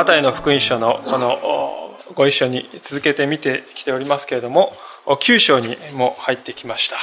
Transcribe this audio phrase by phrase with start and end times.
[0.00, 1.36] マタイの福音書のこの
[2.20, 4.74] ご一緒に続けて見てきておりますけれども、
[5.06, 6.96] 9章にも入ってきました。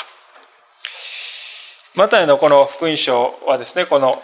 [1.96, 4.22] マタイのこの福音書はですね、この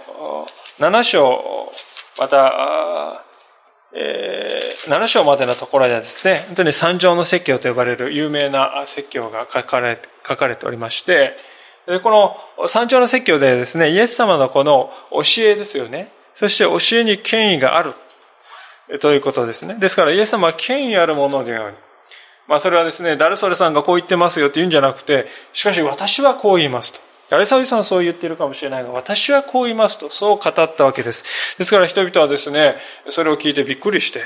[0.77, 1.71] 7章、
[2.19, 3.23] また、
[3.95, 11.35] えー、7章までのところではですね、本当に三条の説教と呼ばれる有名な説教が書かれ書かれておりまして、
[12.03, 16.11] この三条の説教でですね、イエス様のこの教えですよね。
[16.35, 17.95] そして教えに権威がある
[18.99, 19.75] ということですね。
[19.75, 21.75] ですから、イエス様は権威あるものである。
[22.47, 26.99] まあ、それはですね、誰それさんがこう言ってますよって言うんじゃなくて、しかし私はこう言いますと。
[27.29, 31.57] 誰それさんはそう言ってるかもしれないが、私はこう言いますと、そう語ったわけです。
[31.57, 32.75] ですから人々はですね、
[33.09, 34.21] それを聞いてびっくりして、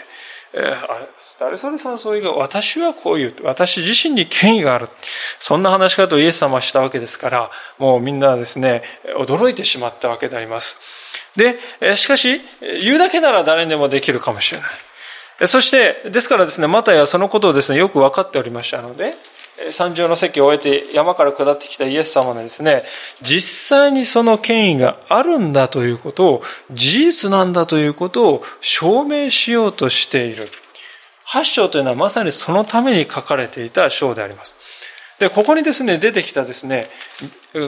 [0.54, 3.36] えー、誰それさんはそう言うが、私はこう言う。
[3.44, 4.88] 私自身に権威がある。
[5.40, 8.84] そんな話し方をイエス様はしたわけですから、もうみんなですね、
[9.18, 11.07] 驚いてしまったわけであります。
[11.38, 12.42] で、しかし、
[12.82, 15.48] 言うだけなら誰にでもできるかもしれない。
[15.48, 19.12] そして、ですからですね、マタイはそのことをですね、よく分かっておりましたので、
[19.72, 22.84] 三条の席を終えて山から下ってきたイエス様がですね、
[23.22, 30.50] 実際にその権威があるんだということを、事実なんだということを証明しようとしている。
[31.24, 34.67] 八章というのはまさにそのために書かれていた章であります。
[35.20, 36.90] で、ここにですね、出てきたですね、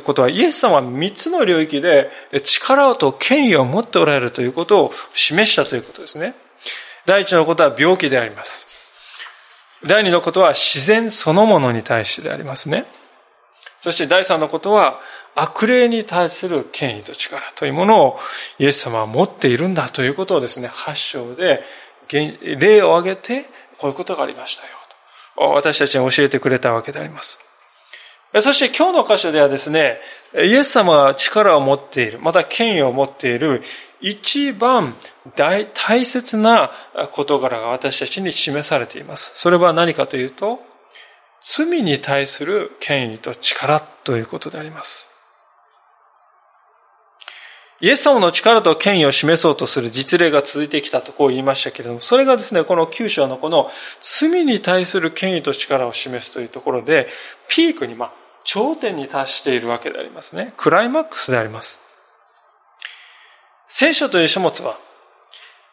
[0.03, 2.11] ことは、イエス様は三つの領域で
[2.43, 6.35] 力と権威を持っておられるということを示したということですね。
[7.05, 8.67] 第一のことは病気であります。
[9.83, 12.85] 第二のことは自然そのものに対してでありますね。
[13.79, 14.99] そして第三のことは
[15.35, 18.19] 悪霊に対する権威と力というものを
[18.59, 21.63] イエス様は持っているんだということをですね、八章で
[22.09, 23.45] 例を挙げて
[23.77, 24.78] こういうことがありましたよ
[25.47, 27.39] 私たちに教えてくれたわけであります。
[28.41, 29.99] そして今日の箇所ではですね、
[30.35, 33.63] イエス様が力を持っている、また権威を持っている
[34.01, 34.95] 一番
[35.35, 36.71] 大大切な
[37.11, 39.31] 事柄が私たちに示されています。
[39.35, 40.59] それは何かというと、
[41.41, 45.18] 罪に対する権威と力ということであります。
[47.81, 53.69] イエス様の力と権威を示そうとする実例が続いてきたとこう言いましたけれども、それがですね、この9章のこの
[54.01, 57.07] 罪に対する権威と力を示すというところで、
[57.47, 58.11] ピークに、まあ、
[58.43, 60.53] 頂点に達しているわけでありますね。
[60.57, 61.81] クライマックスであります。
[63.69, 64.77] 聖書という書物は、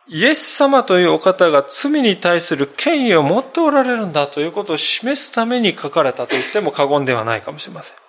[0.08, 8.05] イエス様というお方が罪に対する権威を持っておられるんだということを示すために書かれたと言っても過言ではないかもしれません。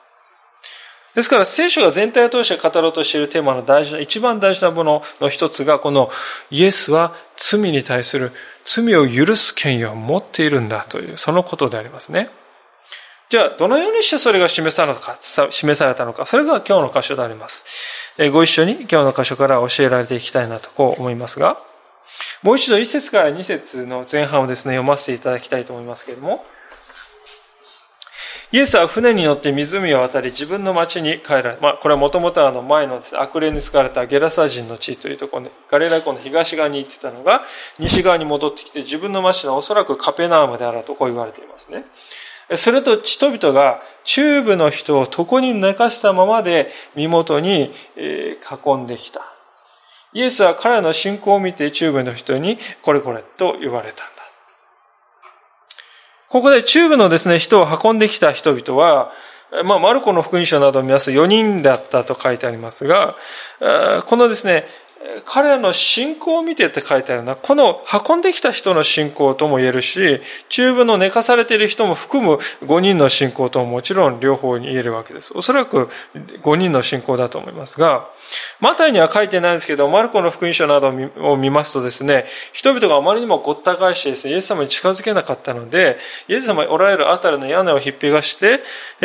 [1.17, 6.11] ですから聖書が全体を通して語ろうとしているテーマの大事な、一番大事なものの一つが、この
[6.51, 8.31] イエスは罪に対する
[8.66, 12.29] 罪を許す権威を持っているんだという、そのことでありますね。
[13.31, 15.17] じゃあ、どのようにしてそれが示されたのか、
[15.50, 17.66] 示されたのか、それが今日の箇所であります。
[18.31, 21.57] ご一緒に今日の箇所から教えられていきたいなとこう思いますが、
[22.44, 26.45] もう一度一節から二節の前半をですね、読ませていただきたいと思いますけれども、
[28.53, 37.44] イエスは船に乗って湖を渡り自分の町に帰られ、まあ、これはもともとあの前の悪霊に使われたゲラサ人の地というところに、ガレラ湖の東側に行ってたのが、
[37.78, 41.84] 西側に戻ってきて自分の町のおそらくカペナームであるとこう言われていますね。
[42.56, 49.34] すると人々が中部の人を床に寝かしたままで身元に囲んできた。
[50.13, 54.06] イエスは彼の信仰を見て中部の人にこれこれと言われた。
[56.29, 59.11] ここで中部のですね、人を運んできた人々は、
[59.63, 63.15] まあ、マルコの福音書などを見ますと4人だったと書いてありますが、
[64.05, 64.67] このですね、
[65.25, 67.35] 彼らの信仰を見てって書いてあるな。
[67.35, 70.19] この運んできた人の信仰とも言えるし、
[70.50, 75.38] 中部の寝かされている人も含む5人の信仰とももちろん両方に言えるわけです。
[75.38, 75.89] おそらく
[76.44, 78.10] 5人の信仰だと思いますが、
[78.60, 88.62] マタイには書いてないんですけど、マルコの福音書などを見ますとですね、人々があまりにもごった返してですね、イエス様に近づけなかったので、イエス様おられるあたりの屋根をひっぺがして、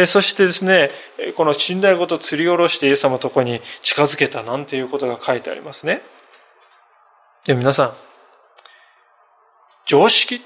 [0.06, 0.90] そしてですね、
[1.37, 6.02] この寝台ごと吊り下ろしてイエス様のところに近づけたなんていうことが書いてありますね。
[7.44, 7.93] で皆さん、
[9.87, 10.40] 常識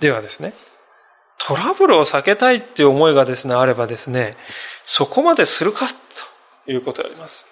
[0.00, 0.52] ではですね、
[1.38, 4.36] トラブルを避けたいっていう思いがですね、あればですね、
[4.84, 5.86] そこまでするか
[6.66, 7.46] ということであります。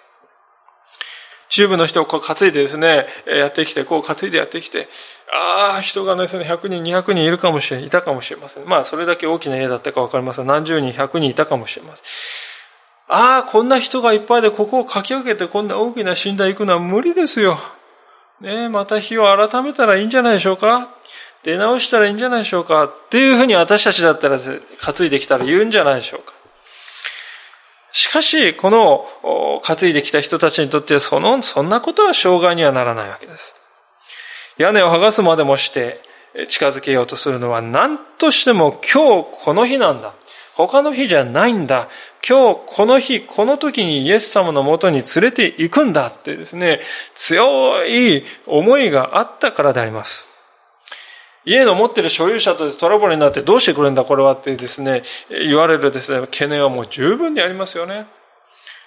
[1.49, 4.89] チューブの人をこう担いでですね、やってきて、こう担いでやってきて、
[5.33, 8.67] ああ、人がですね、100人、200人いるかもしれない、いたかもしれません。
[8.67, 10.47] まあ、それだけ大きな家だったかわかりません。
[10.47, 12.05] 何十人、100人いたかもしれません。
[13.07, 17.57] ああ、こんな人がいっぱいでここをかき分けてこんな大きな寝台行くのは無理ですよ。
[18.41, 20.89] ねえまた日を改めたらいいんじゃないでしょうか
[21.43, 26.33] 出直したらいいんじゃないでしょうかっていうふうに私たちだったら担いできたら言うんじゃないでしょうか。
[27.91, 29.05] しかし、この
[29.61, 33.55] 担いできた人たちにとってその、そんなことは障害にはならないわけです。
[34.57, 36.01] 屋根を剥がすまでもして
[36.47, 40.13] 近づけようとするのは何としても今日この日なんだ。
[40.55, 41.89] 他の日じゃないんだ。
[42.27, 46.79] 今日この日、この時にイエス様のもとに連れて行くんだってですね、
[47.13, 50.25] 強い思いがあったからであります。
[51.43, 58.07] 家の持ってる所有者とトラブルになってどうしてくれるんだこれはってですね、言われるですね、懸念はもう十分にありますよね。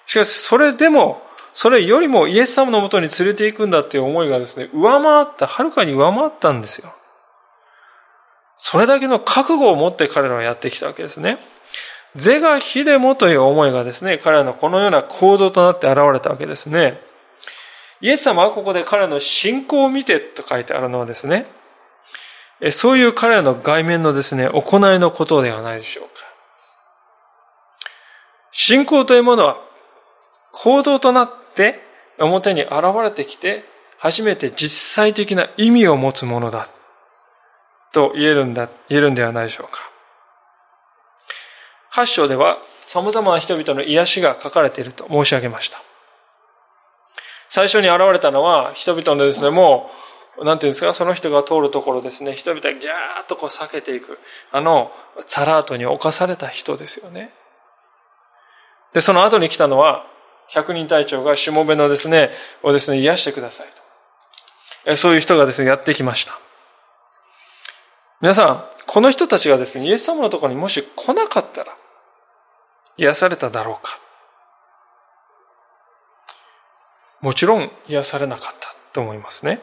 [0.07, 1.23] しかし、それでも、
[1.53, 6.93] それよりもイエス様のもとに連れて行くんだっていう思いがですね、上回った、はるかに上回ったんですよ。
[8.57, 11.39] それだけの覚悟を持って彼らはやってきたわけですね。
[12.17, 17.01] 是が非でもという思いがですね、彼らのこのような行動となって現れたわけですね。
[18.01, 21.47] イエス様はここで彼の信仰を見てと書いてあるのはですね、
[22.71, 26.11] そういう彼らの外面のですね、行いのことではないでしょうか。
[28.53, 29.57] 信仰というものは
[30.53, 31.81] 行動となって
[32.19, 33.65] 表に現れてきて
[33.99, 36.69] 初めて実際的な意味を持つものだ
[37.93, 39.98] と言えるんだ、言えるんではないでしょうか。
[41.93, 45.79] 8章では様々な人々の癒しが書かれていると申し上げました。
[47.49, 49.91] 最初に現れたのは人々のですね、も
[50.39, 54.19] う、なんていうんですか、その人が通るところですね、人々がギャーッとこう避けていく、
[54.53, 54.93] あの、
[55.27, 57.33] サラートに侵された人ですよね。
[58.93, 60.07] で、その後に来たのは、
[60.49, 62.31] 百人隊長がしもべのですね、
[62.63, 63.67] をですね、癒してください
[64.87, 64.97] と。
[64.97, 66.39] そういう人がですね、やってきました。
[68.21, 71.77] 皆さん、この人たちがですね、イエス様のところにもし来なかったら、
[72.97, 74.01] 癒されただろうか
[77.21, 79.61] もちろん癒されなかったと思いますね。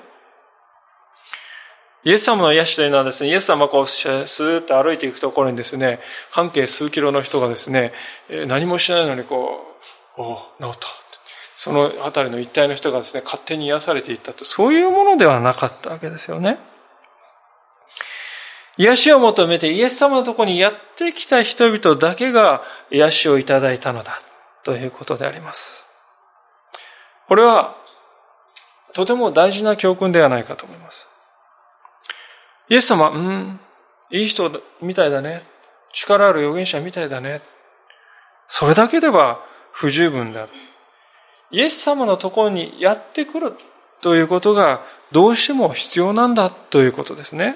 [2.04, 4.25] イエス様の癒しというのはですね、イエス様がこう、スー
[4.60, 6.00] ッと歩いていくところにですね、
[6.30, 7.94] 半径数キロの人がですね、
[8.30, 9.80] 何もしないのにこ
[10.18, 10.88] う、おお、治った。
[11.57, 16.60] その辺りの一帯の人がですね、勝手に癒されていったと、そういうものではなかったわけですよね。
[18.77, 22.62] 癒しを求めてイエス様のところにやってきた人々だけが
[22.92, 24.18] 癒しをいただいたのだ
[24.63, 25.88] ということであります。
[27.27, 27.75] これは
[28.94, 31.10] とても大事な教訓ではないかと思います。
[32.69, 33.60] イエス様、うん、
[34.12, 34.51] いい人
[34.81, 35.44] みたいだね。
[35.94, 37.42] 力ある預言者みたいだね。
[38.48, 39.39] それだけでは
[39.71, 40.48] 不十分だ。
[41.51, 43.54] イエス様のところにやってくる
[44.01, 47.56] ということがどうしても必要なんだということですね。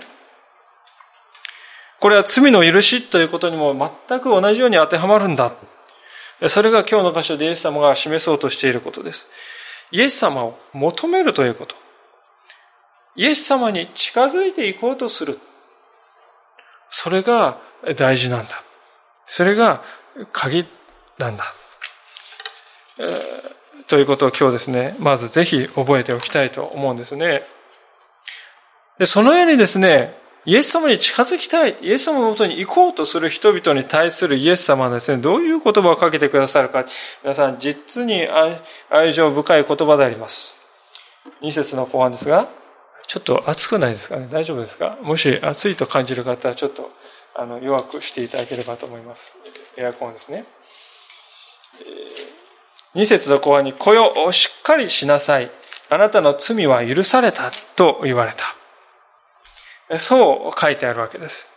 [1.99, 3.73] これは罪の許しということにも
[4.07, 5.53] 全く同じように当てはまるんだ。
[6.47, 9.29] それが今日の箇所でイエス様が示そうとしていることです。
[9.91, 11.75] イエス様を求めるということ。
[13.15, 15.37] イエス様に近づいていこうとする。
[16.89, 17.57] それが
[17.97, 18.63] 大事なんだ。
[19.25, 19.83] それが
[20.31, 20.65] 鍵
[21.17, 21.43] なんだ。
[22.99, 23.21] え、
[23.87, 27.43] ということを今日ですね、まずぜひ覚えておきたいと思うんですね。
[28.97, 30.17] でそのようにですね、
[30.49, 36.85] イエス様に近づきたい、イエス様のもとに行こうとする人々に対するイエス様はですね、どういう言葉をかけてくださるか、
[37.21, 38.27] 皆さん実に
[38.89, 40.55] 愛情深い言葉であります。
[41.39, 42.49] 二節の後半ですが、
[43.05, 44.27] ちょっと暑くないですかね？
[44.31, 44.97] 大丈夫ですか？
[45.03, 46.89] もし暑いと感じる方はちょっと
[47.35, 49.37] あの弱くしていただければと思います。
[49.77, 50.45] エアコンですね。
[52.95, 55.51] 二節の後半に、子よ、しっかりしなさい。
[55.91, 58.55] あなたの罪は許されたと言われた。
[59.97, 61.49] そう書いてあるわけです。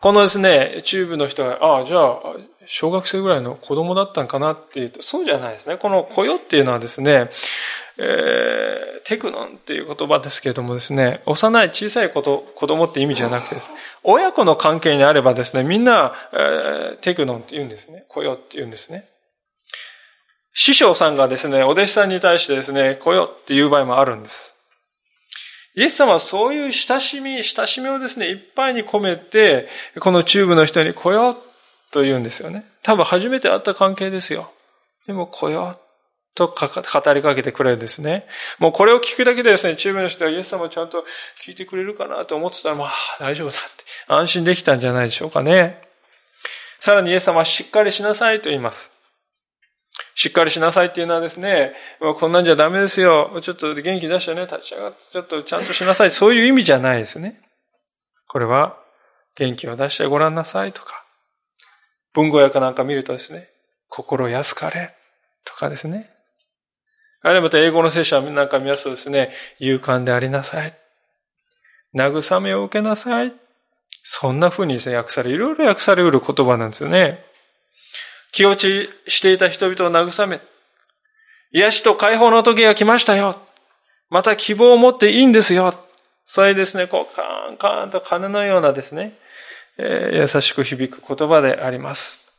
[0.00, 2.20] このですね、チューブの人が、ああ、じゃあ、
[2.66, 5.76] 小学生ぐらいの子供だったんかなっていうと、そうじゃないですね。
[5.76, 7.28] この子よっていうのはですね、
[7.98, 18.04] えー、テクノンっていう言葉ですけれどもですね、幼い小さい子と子供って意味じゃなくてです、ね、親子の関係にあればですね、みんな、えー、テクノンって言うんですね。
[18.08, 19.04] 子よって言うんですね。
[20.54, 24.59] 師匠さんがですね、お弟子さんに対してですね、子よっていう場合もあるんです。
[25.74, 29.68] イエス様はそういう親しみ、親しみをですね、いっぱいに込めて、
[30.00, 31.36] このチューブの人に来よう
[31.92, 32.64] と言うんですよね。
[32.82, 34.50] 多分初めて会った関係ですよ。
[35.06, 35.80] でも子よ
[36.34, 38.26] と語りかけてくれるんですね。
[38.58, 41.04] もうこれを聞くだけでですね、チューブの人はイエス様をちゃんと
[41.44, 45.80] 聞いてくれるかなと思ってたら、まあ大丈夫だって安心できたんじゃないでしょうかね。
[46.80, 48.99] さらにイエス様はしっかりしなさいと言います。
[50.20, 53.40] しっかりしなさいっていうのはですね、こんなんじゃダメですよ。
[53.40, 56.10] ちょっと元気出してね、立ち上がって、ちょっとちゃんとしなさい。
[56.10, 57.40] そういう意味じゃないですね。
[58.28, 58.76] これは、
[59.34, 61.06] 元気を出してごらんなさいとか、
[62.12, 63.48] 文語訳なんか見るとですね、
[63.88, 64.94] 心安かれ
[65.46, 66.10] とかですね。
[67.22, 70.74] あるいはまた英語の聖書なんか見ますとですね、勇敢でありなさい。
[71.94, 73.32] 慰めを受けなさい。
[74.02, 77.24] そんな風にですね、訳され、いろいろ訳されうる言葉なんですよね。
[78.32, 80.40] 気落ちしていた人々を慰め、
[81.52, 83.36] 癒しと解放の時が来ましたよ。
[84.08, 85.74] また希望を持っていいんですよ。
[86.26, 89.18] それですね、こう、カーン、カーンと鐘のようなですね、
[89.78, 92.30] えー、優しく響く言葉であります。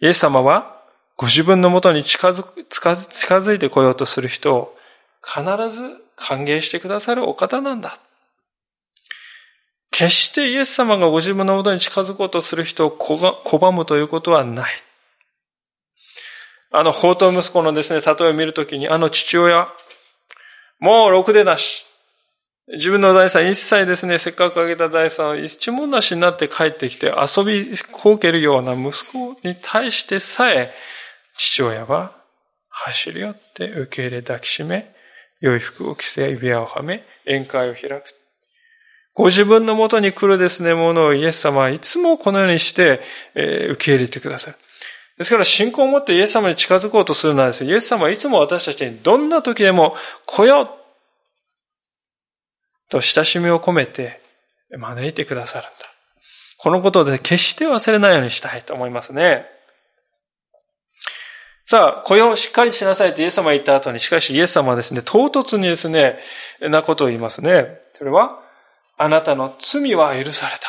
[0.00, 0.82] イエス様は、
[1.16, 4.76] ご自分のもとに近づく近づいてこようとする人を
[5.22, 5.82] 必ず
[6.16, 7.98] 歓迎してくださるお方なんだ。
[9.96, 14.72] 決してイエス様がご自分のもとに近づこうとする人を拒むということはない。
[16.72, 19.68] あの、宝刀息子のですね、例えを見るときに、あの父親、
[20.80, 21.86] もうろくでなし。
[22.66, 30.74] 自分の財産一切ですね、せっかくあげた財産を一文なしになって帰ってきて遊びこけるような息子に対してさえ、
[31.36, 32.16] 父親は
[32.68, 34.92] 走り寄って受け入れ抱きしめ、
[35.40, 38.23] 良い服を着せ、指輪をはめ、宴会を開く。
[39.14, 43.00] ご自分のもとに来るですね、ものをイエス様はいつもこのようにして、
[43.34, 44.54] え、受け入れてください。
[45.16, 49.94] ですから信仰を持ってイエス様に近づこうとするのはですね、イエス様はいつも私たちにどんな時でも
[50.26, 50.68] 来よ
[52.90, 54.20] と親しみを込めて
[54.76, 55.86] 招いてくださるんだ。
[56.58, 59.46] このことで決して忘れないようにしたいと思いますね。
[61.66, 66.18] さあ、雇用をしっかりしなさいとイエス様が言った後に、しかしイエス様はですね、唐突にですね、
[66.60, 67.78] なことを言いますね。
[67.96, 68.43] それは、
[68.96, 70.68] あなたの罪は許された。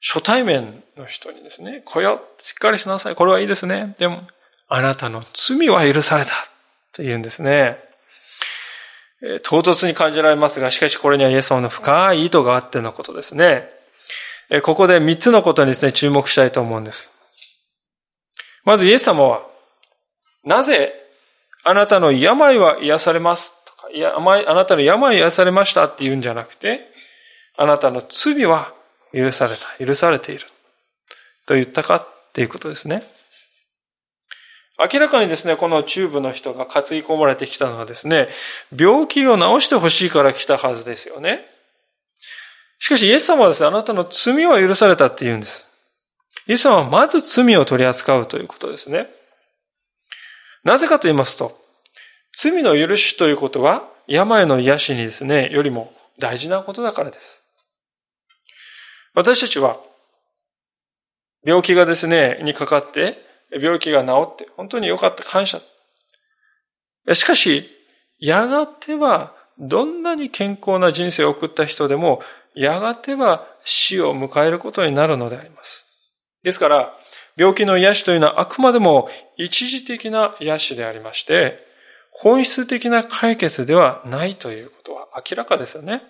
[0.00, 3.14] 初対面の人にですね、来よ、しっかりしなさい。
[3.14, 3.94] これはいいですね。
[3.98, 4.22] でも、
[4.68, 6.32] あなたの罪は許された。
[6.92, 7.78] と言うんですね。
[9.42, 13.68] 唐突に感じられますが、しかしこれにはイエス様の深い意図があってのことですね。
[14.62, 17.12] ここで三つのことにですね、注目したいと思うんです。
[18.64, 19.42] まずイエス様は、
[20.44, 20.94] なぜ
[21.64, 23.57] あなたの病は癒されます、
[23.92, 26.88] いや、あなたの病癒されましたって言うんじゃなくて、
[27.56, 28.72] あなたの罪は
[29.12, 30.46] 許された、許されている。
[31.46, 33.02] と言ったかっていうことですね。
[34.78, 38.28] 明らかにですね、このチューブの人が担ぎ込まれてきたのはですね、
[38.76, 41.46] 病気を治してほしいから来たはずですよね。
[42.78, 45.66] しかしイエス様はですね、あなたの罪は許されたって言うんです。
[46.46, 49.08] イエス様はまず罪を取り扱うということですね。
[50.62, 51.57] なぜかと言いますと、
[52.40, 57.42] 罪の許しということは、病の癒しにですね、よりも大事なことだからです。
[59.12, 59.76] 私たちは、
[61.44, 63.18] 病気がですね、にかかって、
[63.50, 65.60] 病気が治って、本当に良かった、感謝。
[67.12, 67.68] しかし、
[68.20, 72.22] やがては、どんなに健康な人生を送った人でも、
[72.54, 75.86] やがては死を迎えることになるのであります。
[76.44, 76.96] ですから、
[77.36, 81.67] 病気の癒しというのはあくまでも一時的な癒しでありまして、
[82.12, 86.02] 本質的な解決ではないということは明らかですよね。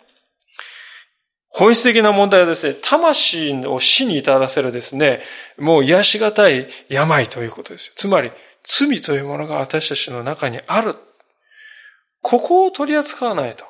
[1.51, 5.23] 本質的な問題はですね、魂を死に至らせるですね、
[5.59, 7.93] もう癒しがたい病ということです。
[7.97, 8.31] つまり、
[8.65, 10.97] 罪というものが私たちの中にある。
[12.23, 13.65] ここを取り扱わないと。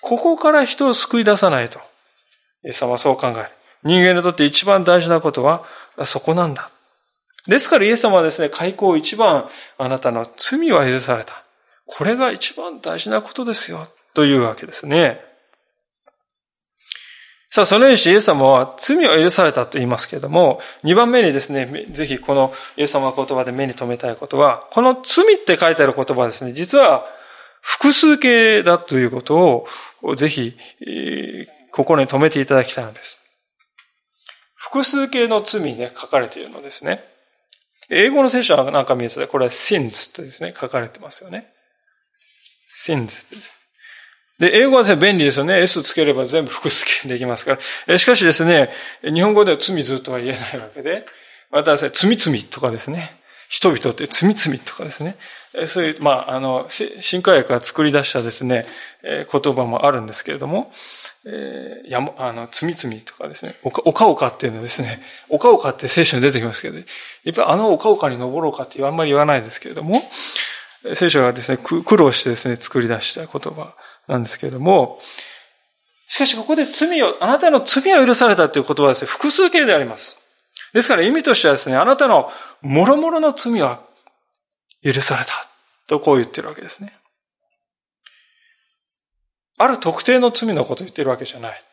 [0.00, 1.80] ここから人を救い出さないと。
[2.64, 3.44] イエス様はそう考える。
[3.84, 5.64] 人間にとって一番大事なことは
[6.04, 6.70] そこなんだ。
[7.46, 11.43] ですからイエス様はですね、開口一番あなたの罪は許された。
[11.86, 13.86] これが一番大事なことですよ。
[14.14, 15.20] というわけですね。
[17.54, 27.06] さあ、そのようにしてイエス様は罪を許されたと言いますけれども、2番目にですね、ぜひこのイエス様の言葉で目に留めたいことは、この罪って書いてある言葉ですね、実は
[27.60, 29.66] 複数形だということ
[30.02, 30.56] をぜひ
[31.70, 33.20] 心に留めていただきたいのです。
[34.56, 37.04] 複数形の罪にね、書かれているのですね。
[37.88, 41.53] 英語の聖書はなんか見ると、これは sins とですね、書かれてますよね。
[42.74, 43.30] Sins.
[43.30, 43.50] です。
[44.38, 45.62] で、英語は、便利ですよね。
[45.62, 47.98] S つければ全部複数形できますから。
[47.98, 48.70] しかしですね、
[49.02, 51.06] 日本語では罪ずっとは言えないわけで、
[51.50, 53.16] またですね、罪罪とかですね、
[53.48, 55.16] 人々って罪罪とかですね、
[55.66, 58.66] そういう、まあ、あの、新科学が作り出したですね、
[59.04, 60.72] 言葉もあるんですけれども、
[61.24, 66.84] えー、やも、あの、罪罪とかですね、おか、おかおかっていうのですね、おかおかって聖書に出てきますけど、やっ
[67.36, 70.02] ぱりあのおかおかに登ろうかってあんまり言わないですけれども、
[70.94, 73.74] 聖書がですね、苦労してですね、作り出した言葉
[74.06, 74.98] なんですけれども、
[76.08, 80.20] しかしここで罪を、あなたの罪を許されたという言葉はですね、複数形であります。
[80.74, 82.30] ですから意味としてはですね、あなたの
[82.62, 83.80] 諸々の罪は
[84.82, 85.32] 許された。
[85.86, 86.92] とこう言ってるわけですね。
[89.58, 91.64] ある特定の罪のことを言ってるわけじゃない。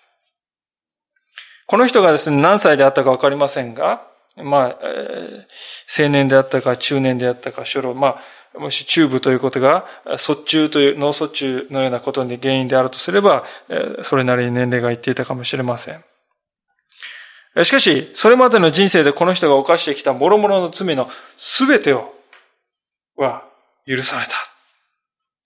[1.65, 8.22] この人がですね、何歳であったかわかりませんが、まあ、えー、青年であったか、中年であったか、初老、まあ、
[8.58, 9.86] もし中部ということが、
[10.17, 13.46] 卒中という、脳卒中のようなことに原因であるとすれば、
[14.03, 16.03] それなりに年齢がいっていたかもしれません。
[17.63, 22.13] しかし、それまでの人生でこの人が犯してきた諸々の罪のすべてを、
[23.15, 23.43] は
[23.86, 24.34] 許された。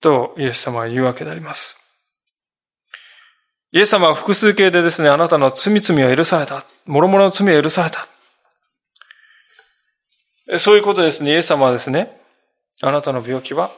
[0.00, 1.80] と、イエス様は言うわけであります。
[3.72, 6.64] イエス様は複数形でですね、あなたの罪罪は許された。
[6.86, 8.06] 諸々の罪は許された。
[10.58, 11.32] そういうことですね。
[11.32, 12.20] イエス様はですね、
[12.82, 13.70] あなたの病気は、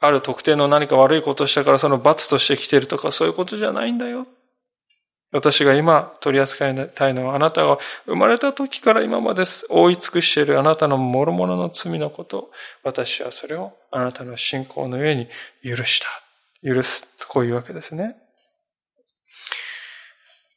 [0.00, 4.26] ある特定の何か悪いことをしたからその罰として来てるとかそういうことじゃないんだよ。
[5.30, 12.50] 私が今取り扱いたいのはあなたが生まれた時から今まで覆い尽くしているあなたの諸々の罪のこと、
[12.82, 15.28] 私はそれをあなたの信仰の上に
[15.64, 16.08] 許した。
[16.64, 18.16] 許すこういうわけですね。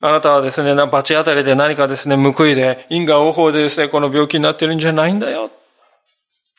[0.02, 5.52] あなたはですね、罰当たりで何かですね、報いで、因果応報でですね、この病気になってるんじゃないんだよ。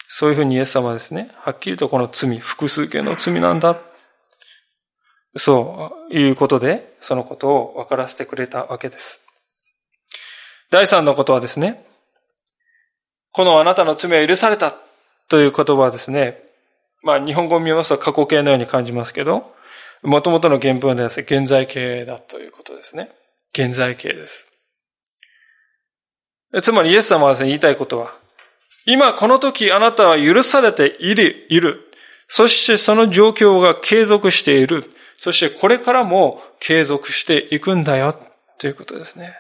[0.09, 3.77] そういうふうにイエス様はですね、はっきりとこの罪、複数形の罪なんだ。
[5.37, 9.27] そういうことで、そのことを分からせてくれたわけです。
[10.71, 11.85] 第三のことはですね、
[13.33, 14.75] このあなたの罪は許された
[15.29, 16.43] という言葉はですね、
[17.03, 19.55] まあ日本語を見ますと過去形のように感じますけど、
[20.03, 23.11] もともとの原文では現在形だということですね。
[23.53, 24.53] 現在形です。
[26.63, 28.15] つまりイエス様はですね、言いたいことは、
[28.87, 31.93] 今この時あなたは許されている、いる。
[32.29, 34.85] そしてその状況が継続している。
[35.17, 38.15] そしてこれからも継続していくんだよ、
[38.59, 39.35] ということですね。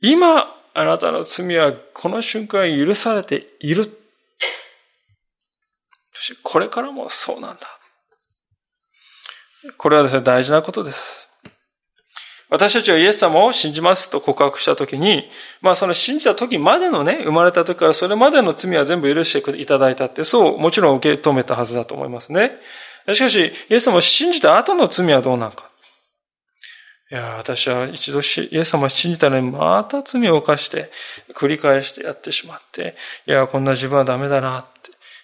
[0.00, 3.84] 今、あなたの罪はこの瞬間許されている。
[6.12, 7.60] そしてこれからもそうなんだ。
[9.76, 11.31] これはですね、大事なことです。
[12.52, 15.30] 私たちはイエス様を信じますと告白したときに、
[15.62, 22.52] まあその信じた時までのね、生まれた時からそれまでの罪は全部許していただいたって、そう、もちろん受け止めたはずだと思いますね。
[23.14, 25.70] しかし、イエス様を信じた後の罪はどうなのか。
[27.10, 30.90] いや、私は一度イエス様を信じたのにまた罪を犯して、
[31.32, 34.64] 繰り返してやってしまって、いや、こんな自分はダメだなっ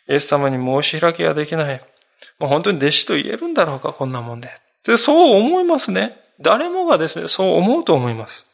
[0.06, 0.12] て。
[0.14, 1.82] イエス様に申し開きができない。
[2.38, 4.48] もう本当に弟子と言えるんだろうか、こんなもんで。
[4.86, 6.26] で、そう思いますね。
[6.40, 8.46] 誰もがですね、そう思うと思います。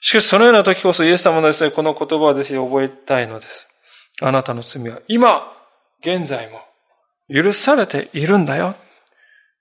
[0.00, 3.68] しかし、そのような時こそイエス様のですね、この言葉をですね、覚えたいのです。
[4.20, 5.50] あなたの罪は今、
[6.00, 6.60] 現在も
[7.28, 8.74] 許されているんだよ。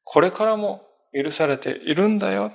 [0.04, 2.52] これからも許されているんだよ。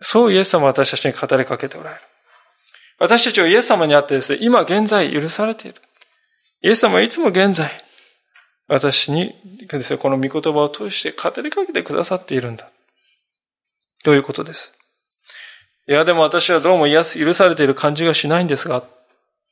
[0.00, 2.02] そうイエス様は私たちに語りかけておられる。
[2.98, 5.80] 私たちはイエス様にあってですね、今現在許されている。
[6.62, 7.70] イエス様はいつも現在、
[8.72, 9.34] 私に
[9.68, 12.70] ですね、この御言葉を通して語りかけてくださっているんだ。
[14.02, 14.78] ということです？
[15.86, 17.04] いや、でも私はどうも許
[17.34, 18.82] されている感じがしないんですが、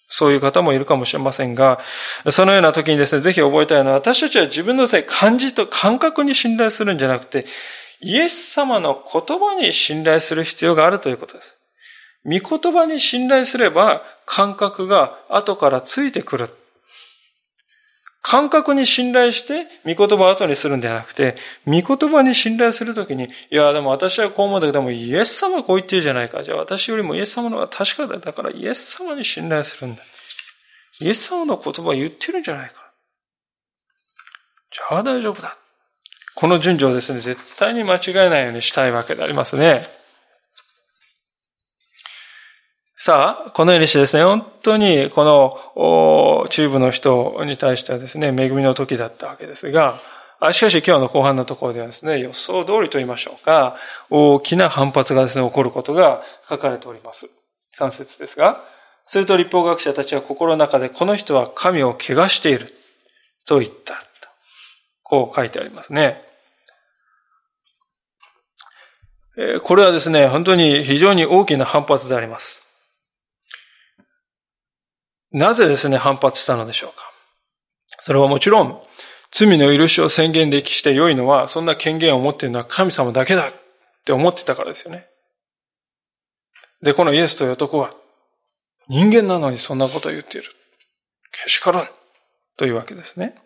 [0.09, 1.81] そういう方もいるかもしれませんが、
[2.31, 7.45] そのような時にですね、ぜひ覚えたいのは、私たちは自分のですね、感じと感覚に信頼するんじゃなくて、
[8.01, 11.57] イエス様の言葉に信頼する必要があるということです。
[12.25, 16.49] 御言葉に信頼すれば感覚が後からついてくる。
[18.23, 26.43] 感覚に信頼して御言葉を後にするんではなくて、御言葉に信頼するときに、いや、でも私はこう思うんだけども、イエス様はこう言ってるじゃないか。
[26.43, 28.19] じゃあ私よりもイエス様の方が確かだ。
[28.19, 30.03] だからイエス様に信頼するんだ。
[31.01, 32.93] イエス様の言葉を言ってるんじゃないか。
[34.71, 35.57] じゃあ大丈夫だ。
[36.35, 40.00] この順序をですね、絶対に間違えないようにしたいわけでありますね。
[43.03, 49.99] さあ、このようにしてですね、本当にこの中部の人に対してはですね、恵みの時だったわけですが、
[50.53, 53.79] しかし今日の後半のところではですね、予想通りと言いましょうか、
[54.11, 57.31] 大きな反発がですね、起こることが書かれております。
[57.79, 58.63] 3節ですが、
[59.07, 62.71] すると立法学者たちは心の中で、この人は神を怪我している
[63.47, 63.99] と言った。
[65.03, 66.23] こう書いてありますね。
[69.63, 72.67] これはですね、本当に非常に大きな反発であります。
[75.33, 77.05] なぜですね、反発したのでしょうか？
[78.01, 78.81] それはもちろん、
[79.31, 83.53] 罪の許しを宣言できして良いのは、そんな権限を持っているのは神様だけだっ
[84.05, 85.07] て思ってたからですよね。
[86.83, 87.91] で、このイエスという男は、
[88.89, 90.49] 人間なのにそんなことを言っている。
[91.45, 91.89] けしからん。
[92.57, 93.37] というわけですね。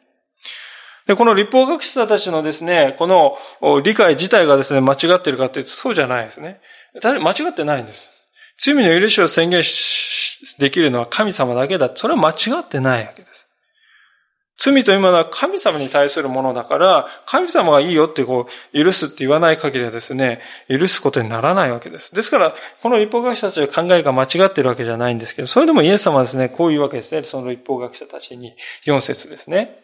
[1.06, 3.36] で、この立法学者たちのですね、この
[3.82, 6.60] 理解自体がですね、間違っているかというとそうじゃないですね。
[7.02, 8.10] 間違ってないんです。
[8.56, 11.90] 罪の許しを宣言しできるのは神様だけだ。
[11.94, 13.44] それは間違ってないわけです。
[14.56, 22.14] 罪というものは神様に対するものだから、神様がいいよってこう、許すって言わない限りはですね、許すことにならないわけです。
[22.14, 27.24] ですから、この立法学者たちの考えが間違ってるわけじゃないんですけど、それでもイエス様はですね、こういうわけですね。
[27.24, 28.54] その立法学者たちに、
[28.86, 29.80] 4節ですね。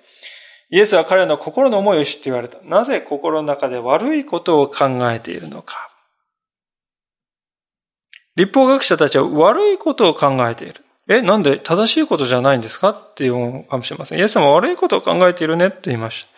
[0.71, 2.59] イエスは彼の心の思いを知って言われた。
[2.63, 5.90] なぜ心の中で悪いことを考えているのか。
[8.41, 10.83] 立法学者たちは悪いことを考えている。
[11.09, 14.19] え、なんで正しいことじゃないんですかっていうかもしれません。
[14.19, 16.31] イエス様は悪いことを考えているねって言いました。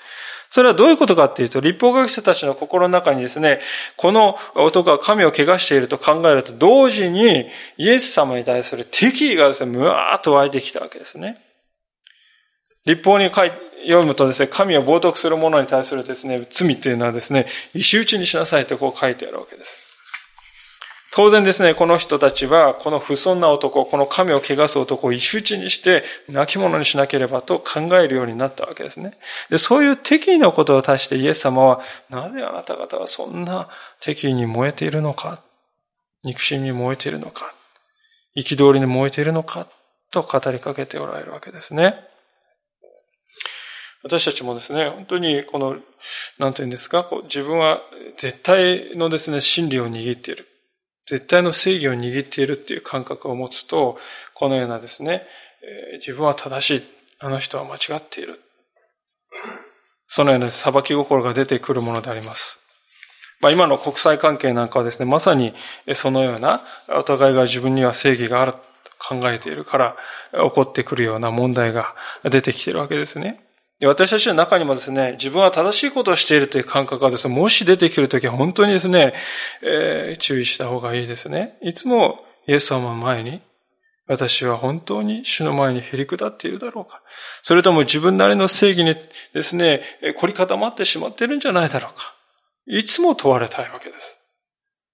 [0.50, 3.60] それはどういうことかっていうと、立法学者たちの心の中にですね、
[3.96, 11.38] この男が神を汚していると考えると、同時にイエス様に対する敵意がですね、むわーっと湧いてきたわけですね。
[12.84, 13.52] 立法に書い
[13.86, 19.91] 読むとですね、神を冒涜する者に対するですね、罪というのはですね、石打ちにしなさいとこう書いてあるわけです。
[21.14, 29.12] 当然ですね、この人たちは、この不尊な男、この神を汚す男を石打ちにして、亡き者にしなければと考えるようになったわけですね。
[29.50, 33.68] でそういう敵意のことを足してイエス様は、なぜあなた方はそんな
[34.00, 35.42] 敵意に燃えているのか、
[36.24, 37.52] 憎しみに燃えているのか、
[38.34, 39.66] 憤りに燃えているのか、
[40.10, 41.94] と語りかけておられるわけですね。
[44.02, 45.76] 私たちもですね、本当にこの、
[46.38, 47.82] なんていうんですか、こう自分は
[48.16, 50.48] 絶対のですね、真理を握っている。
[51.06, 53.98] 絶対の正義を握っているっていう感覚を持つと、
[54.34, 55.26] このようなですね、
[55.98, 56.82] 自分は正しい。
[57.18, 58.40] あの人は間違っている。
[60.08, 62.62] そのような裁き心が出てくるものであります。
[63.40, 65.52] まあ、今の国際関係なんかはですね、まさに
[65.94, 68.58] そのような、お互いが自分には正義があると
[68.98, 69.96] 考えているから、
[70.32, 73.40] 起こってくるような問題が出てきているわけですね。
[73.86, 79.14] 私たちの中にもですね、自分は正しいことをしているという感覚がですね、もし出てくるときは本当にですね、
[79.62, 81.58] えー、注意した方がいいですね。
[81.62, 83.42] いつもイエス様の前に、
[84.06, 87.02] 私は本当に主の前にへり下っているだろうか。
[87.42, 88.94] それとも自分なりの正義に
[89.32, 89.82] ですね、
[90.16, 92.14] 凝り固まってしまっているんじゃないだろうか。
[92.66, 94.18] いつも問われたいわけです。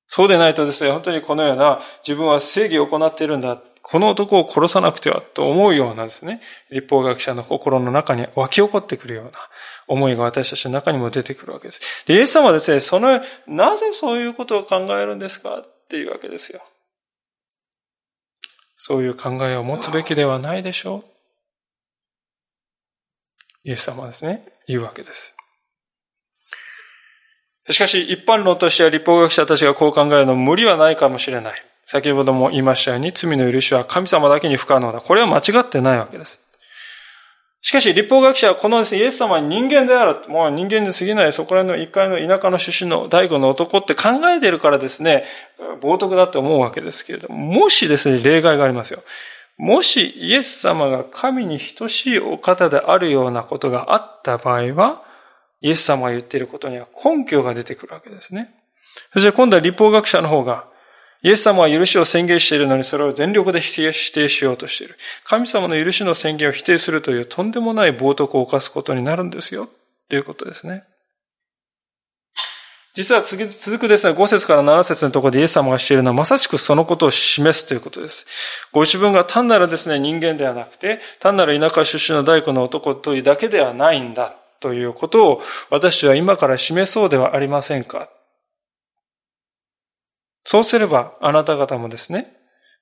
[0.06, 3.60] そうでないとですね、本当にこのような自分は正義を行っているんだ。
[3.82, 9.32] この男を殺さなくてはと思うようなですね、立法学者の心の中に湧き起こってくるような
[9.86, 12.04] 思いが私たちの中にも出てくるわけです。
[12.06, 16.60] で、イエス様はですね、その、なぜそういうことを考えるんですかっていうわけですよ。
[18.76, 21.04] そういう考えを持つべきではないでしょう。
[23.64, 25.34] イエス様はですね、言うわけです。
[27.70, 31.67] しかし、一般論としては立法学者たちがこう考えるの無理はないかもしれない。
[31.90, 35.00] 先ほども言いましたように、罪の許しは神様だけに不可能だ。
[35.00, 36.38] これは間違ってないわけです。
[37.62, 40.18] しかし、立法学者はこのですね、イエス様は人間である。
[40.28, 45.24] もう人間に過ぎない、そこら辺の一階の田舎の出身の大悟の男って考えているからですね、
[45.80, 49.02] 冒涜だって思うわけですけれども、もしですね、例外がありますよ。
[49.56, 55.02] もしイエス様が神に等しいお方であるようなことがあった場合は、
[55.62, 58.54] イエス様が言っていることには根拠が出てくるわけですね。
[59.14, 60.66] そして今度は立法学者の方が、
[61.22, 64.96] イエス様は許しを宣言しているのにそれを全力で否定しようとしている。
[65.24, 69.68] 神様の許しの宣言を否定するというとんでもない冒涜を犯すことになるんですよ。
[70.08, 70.84] ということですね。
[72.94, 78.68] 実は次続くですね、5節から7節のところでイエス様がしているのはまさしくそのことを示すということです。
[78.72, 88.08] ご自分が単なるですね、人間ではなくて、単なる田舎出身の大工の男というだけではないんだということを私は今から示そうではありませんか
[90.50, 92.34] そうすれば、あなた方もですね、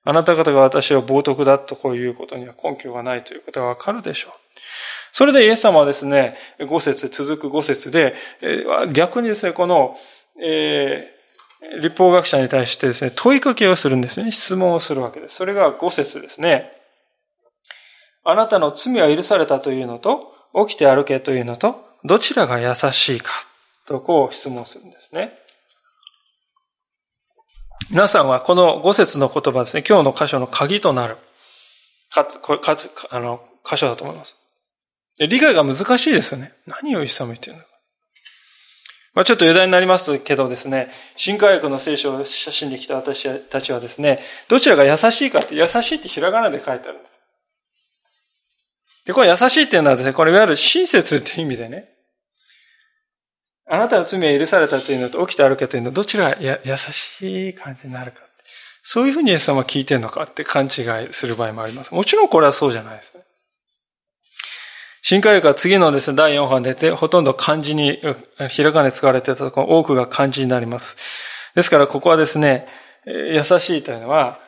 [0.05, 4.31] あなた方が私は冒涜だとこういうことには根拠がないということがわかるでしょう。
[5.11, 6.33] それでイエス様はですね、
[6.65, 8.15] 五節、続く五節で、
[8.93, 9.97] 逆にですね、この、
[10.41, 14.31] えー、立法学者に対してですね、問いかけをするんですね。
[14.31, 15.35] 質問をするわけです。
[15.35, 16.71] それが五節ですね。
[18.23, 20.33] あなたの罪は許されたというのと、
[20.65, 23.33] 起きて歩けというのと、どちらが優しいか
[23.85, 25.33] とこう質問するんですね。
[27.89, 31.15] 皆さんはこの五節の言葉ですね、今日の箇所の鍵となる、
[32.11, 32.77] か、か、か
[33.11, 34.35] あの、箇所だと思います。
[35.19, 36.51] 理解が難しいですよね。
[36.65, 37.69] 何をイエス様言ってるのか。
[39.13, 44.19] まあ、ちょっと余談になりますけどですね、新科学の聖書を写真で来た私たちはですね、
[44.49, 47.19] どちらが優しいかって、優しいってひらがなで書いてあるんです。
[49.05, 51.96] で、これ優しいっていうのはですね、これいわゆる親切って意味でね、
[53.69, 58.21] あなたの罪は許されたというのと起きて歩けというのどちらや優しい感じになるか。
[58.81, 60.71] そういうふうにイエス様は聞いてるのかって勘違い
[61.11, 61.93] する場合もあります。
[61.93, 63.23] もちろんこれはそうじゃないですね。
[65.01, 68.01] 新海が次のですね、第4版でほとんど漢字に、
[68.49, 70.97] ひらがな使われてたところ、多くが漢字になります。
[71.55, 72.67] ですから、ここはですね、
[73.05, 74.39] 優しいというのは、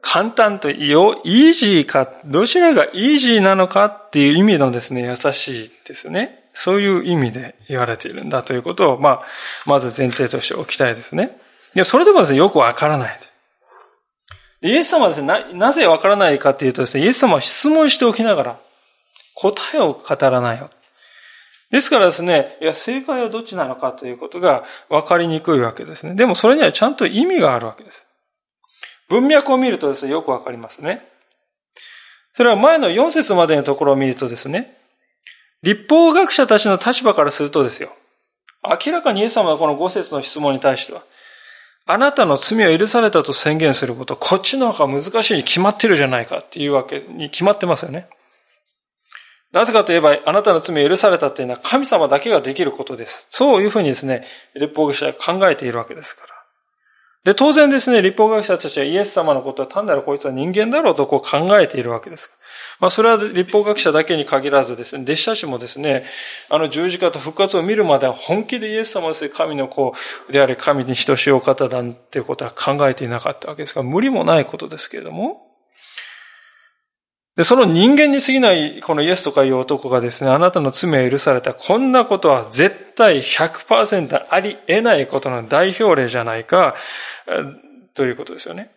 [0.00, 6.41] 簡単と、よ、イージーか、どちらがイージーなのかっていう意味のですね、優しいですね。
[6.52, 9.22] そういう意味で言われているんだということを、まあ、
[9.66, 11.38] まず前提としておきたいですね。
[11.74, 13.20] いや、それでもですね、よくわからない。
[14.62, 18.58] イエス様はですね、な、なぜわからないかっていうとですね、イエス様は質問しておきながら、
[19.34, 20.70] 答えを語らないよ。
[21.70, 26.14] ですからですね、いや、正解はどっちなのかということが分かりにくいわけですね。
[26.14, 28.06] でもそれにはちゃんと意味があるわけです。
[29.08, 31.06] 文脈を見るとですね、よくわかりますね。
[32.34, 34.76] それは前の4節までのところを見るとですね、
[35.62, 37.90] 立法学者たちの立場からするとですよ、
[38.64, 41.02] 明らかにイエス様はこの5節の質問に対しては、
[41.86, 48.08] あなたの罪を許されたと宣言すること、こっちの方が難しいに決まってるじゃないかっていうわけに決まってますよね。
[49.52, 53.26] なぜかといえば、あなたの罪を許されたっていうのは神様だけができることです。
[53.30, 56.41] そういうふうにですね、立法学者は考えているわけですから。
[57.24, 62.30] で、当然ですね、立法学者たちはイエス様のことは単なるこいつは人間だろうとこう考えているわけです。
[62.80, 66.04] まあ、それは立法学者だけに限らずですね、弟子たちもですね、
[66.48, 69.94] あの十字架と復活を見るまでは本気でイエス様ですね、神の子
[70.30, 75.51] であれ、神に等しいお方だっていうことは考えていなかったわけですが、無理もないことですけれども、
[77.36, 81.54] で、その人間に過ぎないこのイエスとかいう男がですね、あなたの罪を許された。
[81.54, 86.74] こんなことは絶対100%あり得ないことの代表例じゃないか、
[87.94, 88.70] ということですよね。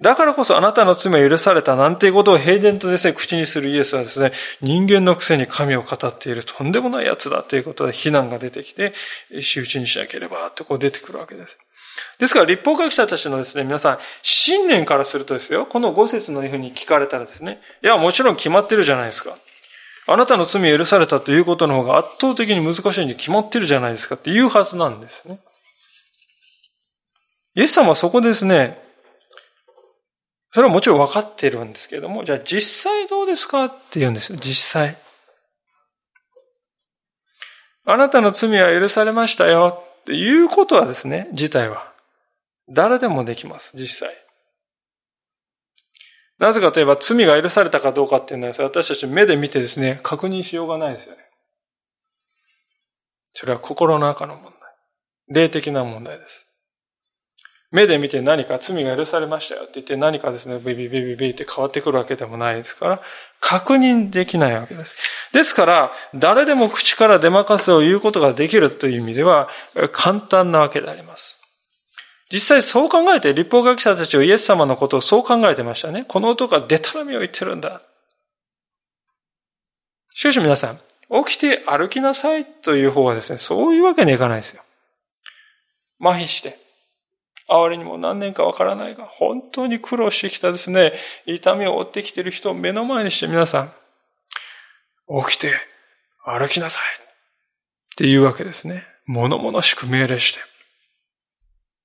[0.00, 4.30] だからこそあなたの罪を許されたなんていうことを平然とですね、口にするイエスはですね、
[4.60, 8.92] 人間のくせに神を語っているとんでもない奴だということで非難が出てきて、
[9.40, 11.58] 仕打ちにしなければってこう出てくるわけです。
[12.18, 19.36] ですから、立法学者たちのですね、皆さん、信念からするとですよ、この五節のいうふうに聞かれたらですね、いや、もちろん決まってるじゃないですか。
[20.06, 25.38] あなたの罪を許されたということの方が圧倒的に難しいに決まってるじゃないですかっていうはずなんですね。
[27.54, 28.80] イエス様はそこですね、
[30.50, 34.96] それはもちろん分かっているんですけれども、じゃあ実際どうですかって言うんですよ、実際。
[37.84, 41.87] あなたの罪は許されましたよっていうことはですね、自体は。
[42.68, 44.14] 誰でもできます、実際。
[46.38, 51.18] なぜかといえば罪が許されたかどうかっていうのは私たち目で見てですね、確認しようがないですよね。
[53.34, 54.52] それは心の中の問題。
[55.28, 56.48] 霊的な問題です。
[57.70, 63.02] 目で見て何か罪が許されましたよって言って何かですね、ビビビビビって変わってくるわけでもないですから、
[63.40, 65.30] 確認できないわけです。
[65.34, 69.50] ですから、誰でも口から出まかせを言うことができるという意味では、
[69.92, 71.37] 簡単なわけであります。
[72.30, 76.04] 実際そう考えて、立法学者たちはイエス様のことをそう考えてましたね。
[76.06, 77.82] この男はデタラミを言ってるんだ。
[80.12, 80.78] しかし皆さん、
[81.24, 84.62] 起きて歩きなさいという方はですね、そういうわけにはいかないですよ。
[86.00, 86.58] 麻痺して、
[87.48, 90.92] 哀れにも何年かわからないが、本当に苦労してきたですね、
[91.24, 93.72] 痛みを負ってきている人を目の前にして皆さん、
[95.24, 95.54] 起きて
[96.24, 97.06] 歩きなさいっ
[97.96, 98.84] ていうわけですね。
[99.06, 100.57] 物々しく命令して。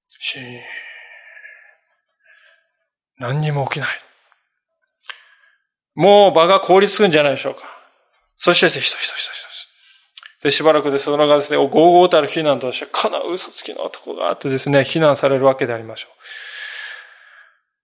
[0.07, 0.59] しー
[3.19, 3.89] 何にも起きない。
[5.95, 7.61] もう場が凍りつくんじゃないでしょうか。
[8.35, 9.33] そして、ひとひとひとひと。
[10.43, 16.11] で、しばらくでそのがですね、ごうごうたる非難として、かな嘘つきの男があってですね、非難されるわけでありましょう。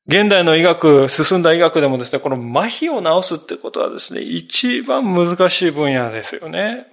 [0.09, 6.87] 現代の医学、進んだ医学でもですね、この麻痺を治すってことはですね、一番難しい分野ですよね。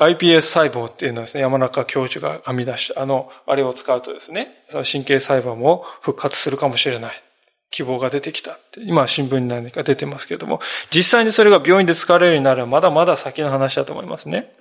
[0.00, 7.22] iPS 細胞っていうのはですね、山中教授が編み出した、あの、あれを使うとですね、神経細胞も復活するかもしれない。
[7.70, 8.80] 希望が出てきたって。
[8.82, 10.60] 今、新聞に何か出てますけれども、
[10.90, 14.52] 実際にそれが病院で使われるようになるのはまだまだ先の話だと思いますね。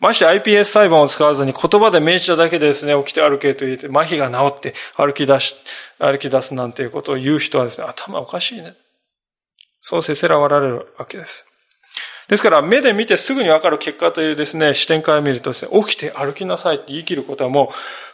[0.00, 5.56] まして iPS 細胞を使わずに言葉で命じただけでですね、起きて歩けと言って、麻痺が治って歩き出し、
[5.98, 8.74] 歩き出すなんていうことを言う人はですね、頭おかしいね。
[9.80, 11.46] そうせせら笑われるわけです。
[12.28, 17.70] ですから、目で見てすぐにわかる結果というですね、視点から見るとですね、起きて歩きなさいって言い切ることはも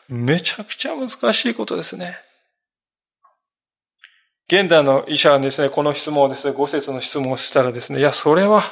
[0.08, 2.18] う、めちゃくちゃ難しいことですね。
[4.48, 8.64] 現代の医者はですね、この質問をですね、五節の質問をしたらですね、いや、それは、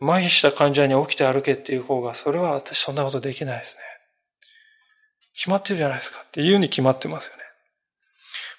[0.00, 3.82] 麻痺した患者に起きて歩けっていう方が、それは私そんなことできないですね。
[5.34, 7.45] 決まってるじゃないですかっていうに決まってますよね。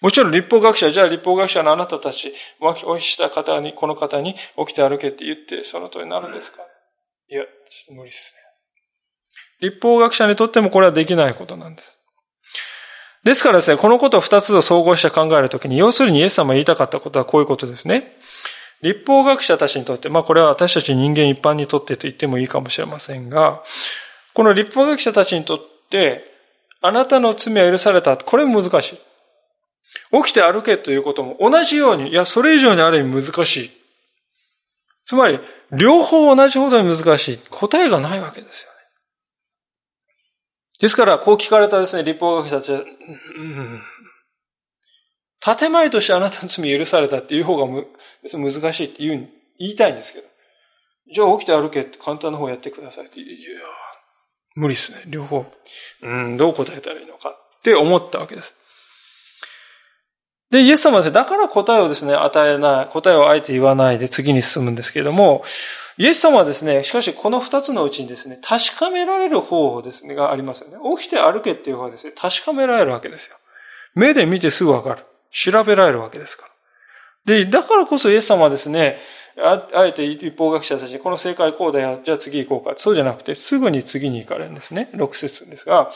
[0.01, 6.61] もちろん立法学者、じゃあ立法学者のあなたたち、お引した方に、この方に起きて歩けって言って、その通りになるんですか？
[7.29, 7.43] いや、
[7.89, 8.33] 無理です
[9.61, 9.69] ね。
[9.69, 11.99] 立法学者にとってもこれはできないことなんです。
[13.23, 18.15] ですからですね、このことを二つを総合して考えるときに、要するにイエス様が言いたかったことはこういうことですね。
[18.83, 23.63] 立法学者たちにとって、まあこれは私たち人間一般にとってと言ってもいいかもしれませんが、
[24.35, 26.23] この立法学者たちにとって、
[26.81, 28.15] あなたの罪は許された。
[28.15, 28.99] これ難しい。
[30.11, 33.71] 起きて歩けということも同じように、いや、それ以上にある意味難しい。
[35.05, 35.39] つまり、
[35.71, 37.39] 両方同じほどに難しい。
[37.49, 38.77] 答えがないわけですよね。
[40.79, 43.81] ですから、こう聞かれたですね、立法学者たちは、うん、
[45.39, 47.87] 建前としてあなたの罪許されたっていう方がむ
[48.33, 50.25] 難しいって言う言いたいんですけど。
[51.13, 53.19] じゃあ起きて歩けって簡単な方やってくださいって。
[53.21, 53.27] いや、
[54.55, 55.03] 無理っすね。
[55.07, 55.45] 両方。
[56.03, 58.55] うん、どう答えたらいいのかって思ったわけです。
[60.49, 65.43] で、イエス様はですね、だから答えをですね、与えない、答えをあえて言わないで次に進むんですけれども、
[65.97, 70.77] イエス様はですね、しかしこの二つのうちにですね、確かめられる方法ですね、がありますよね。
[70.97, 73.35] 起きて歩けっていう方はですね、確かめられるわけですよ。
[73.93, 75.03] 目で見てすぐわかる。
[75.31, 76.51] 調べられるわけですから。
[77.25, 78.99] で、だからこそイエス様はですね、
[79.39, 82.75] ああえて立法学者たちにこの正解こうだよ、じゃあ次行こうか。
[82.77, 84.89] そうじゃなくて、すぐに次に行かれるんですね。
[84.93, 85.91] 6節ですが、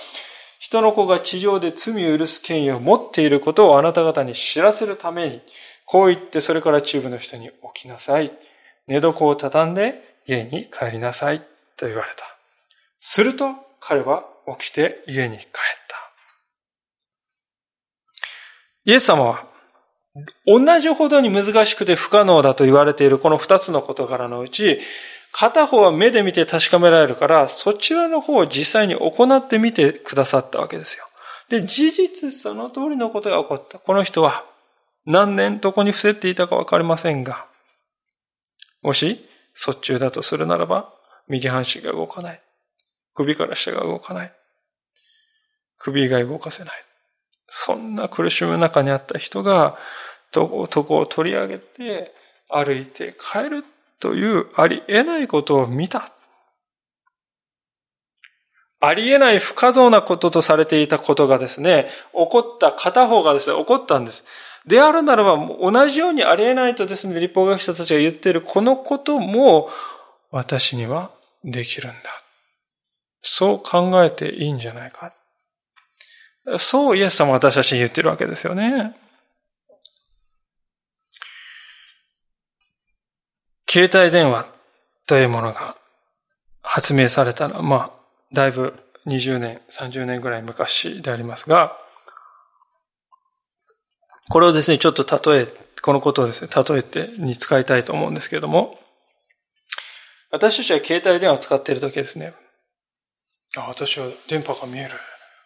[0.62, 5.42] 人の子が地上で罪を許す権威を持っていることをあなた方に知らせるために、
[5.86, 8.32] こう言ってそれから中部の人に起きなさい。
[8.86, 11.42] 寝床を畳んで家に帰りなさい。
[11.78, 12.24] と言われた。
[13.00, 14.24] すると彼は
[14.60, 15.52] 起きて家に帰った。
[18.86, 19.48] イエス様は
[20.46, 24.80] 同じほどに難しくて不可能だと言われているこの二つの事柄のうち、
[25.32, 31.06] 片方は目で見て確かめられるから、そちらの方を実際に行ってみてくださったわけですよ。
[31.50, 33.80] で、事実その通りのことが起こった。
[33.80, 34.46] この人は
[35.06, 37.46] 何年どこに伏せていたかわかりませんが、
[38.82, 40.94] もし、卒中だとするならば、
[41.28, 42.42] 右半身が動かない。
[43.14, 44.34] 首から下が動かない。
[45.78, 46.74] 首が動かせない。
[47.48, 49.78] そんな苦しむ中にあった人が、
[50.32, 52.14] とこを取り上げて、
[52.50, 53.66] 歩いて帰る
[54.02, 56.12] というありえないことを見た。
[58.82, 64.26] ありえない不可能なこととされていたことがですね、起こった片方がですね、起こったんです。
[64.66, 69.70] であるならば、同じようにありえないとですね、立法学者たちが言っているこのことも、
[70.32, 71.12] 私には
[71.44, 71.98] できるんだ。
[73.22, 75.14] そう考えていいんじゃないか。
[76.58, 78.96] そうイエス様は私たちに言ってるわけですよね。
[83.72, 84.48] 携帯電話
[85.08, 85.78] というものが
[86.62, 87.92] 発明されたのは、まあ、
[88.34, 88.74] だいぶ
[89.08, 91.78] 20年、30年ぐらい昔でありますが、
[94.30, 95.48] これをですね、ちょっと例え、
[95.82, 98.78] このことをですね、例えてに使いたいと思うんですけれども、
[100.32, 102.34] 私たちは携帯電話を使っているときですね、
[103.56, 104.90] あ、私は電波が見える。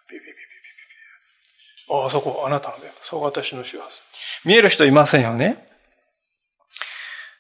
[0.09, 2.95] ビビビビビビあ、あそこ、あなたの電話。
[3.01, 4.03] そう、私の周波数。
[4.45, 5.74] 見える人いませんよね。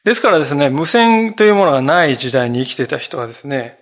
[0.05, 3.79] ですからですね、無線というものがない時代に生きてた人はですね、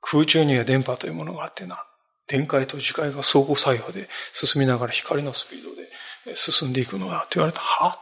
[0.00, 1.84] 空中には電波というものがあってな、
[2.26, 7.60] 電解と磁界が相互作用で進みながら光のスピードで進んでいくのだと言われた。
[7.60, 8.00] は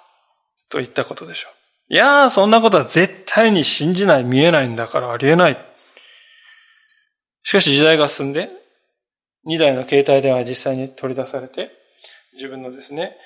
[0.68, 1.48] と言ったことでしょ
[1.90, 1.94] う。
[1.94, 5.58] いやー、そんなことは絶対に信じない、見えないんだからありえない。
[7.42, 8.48] しかし時代が進んで、
[9.48, 11.72] 2台の携帯電話が実際に取り出されて、
[12.34, 13.16] 自分のですね、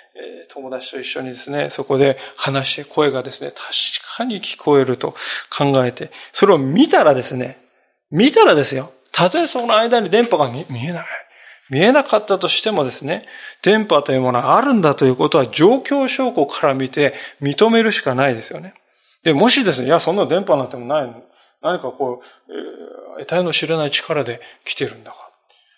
[0.49, 5.15] 友達と一緒にですね、そこで話し声がですね、確かに聞こえると
[5.57, 7.59] 考えて、それを見たらですね、
[8.11, 11.07] 見たらですよ、たとえその間に電波が見えない。
[11.71, 13.25] 見えなかったとしてもですね、
[13.63, 18.75] 電波というものがあるんだということは状況証拠から見て認めるしかないですよね。
[19.23, 21.23] で、もしですね、いや、そんな電波なんてもない。
[21.63, 25.32] 何かこう、えー、得体の知れない力で来てるんだから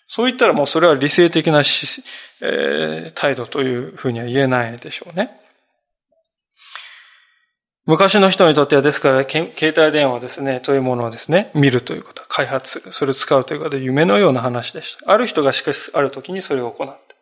[0.07, 5.41] そう言ったらもうそれは理性的な、えー、態度というふうには言えないでしょうね。
[7.85, 15.11] 昔の人にとってはですから、携帯電話ですね、というものをですね、見るということ、開発する、それを使うということで夢のような話でした。
[15.11, 17.15] ある人がしかし、ある時にそれを行って。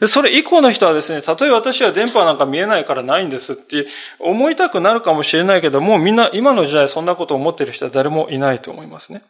[0.00, 3.86] で、それ以降の人はですね、たとえ私は電波なんか見えないからないんですって
[4.18, 9.22] 思いたくなるかもしれないけどもう、みんな今の時代そんなことを思っている人は誰もいないと思いますね。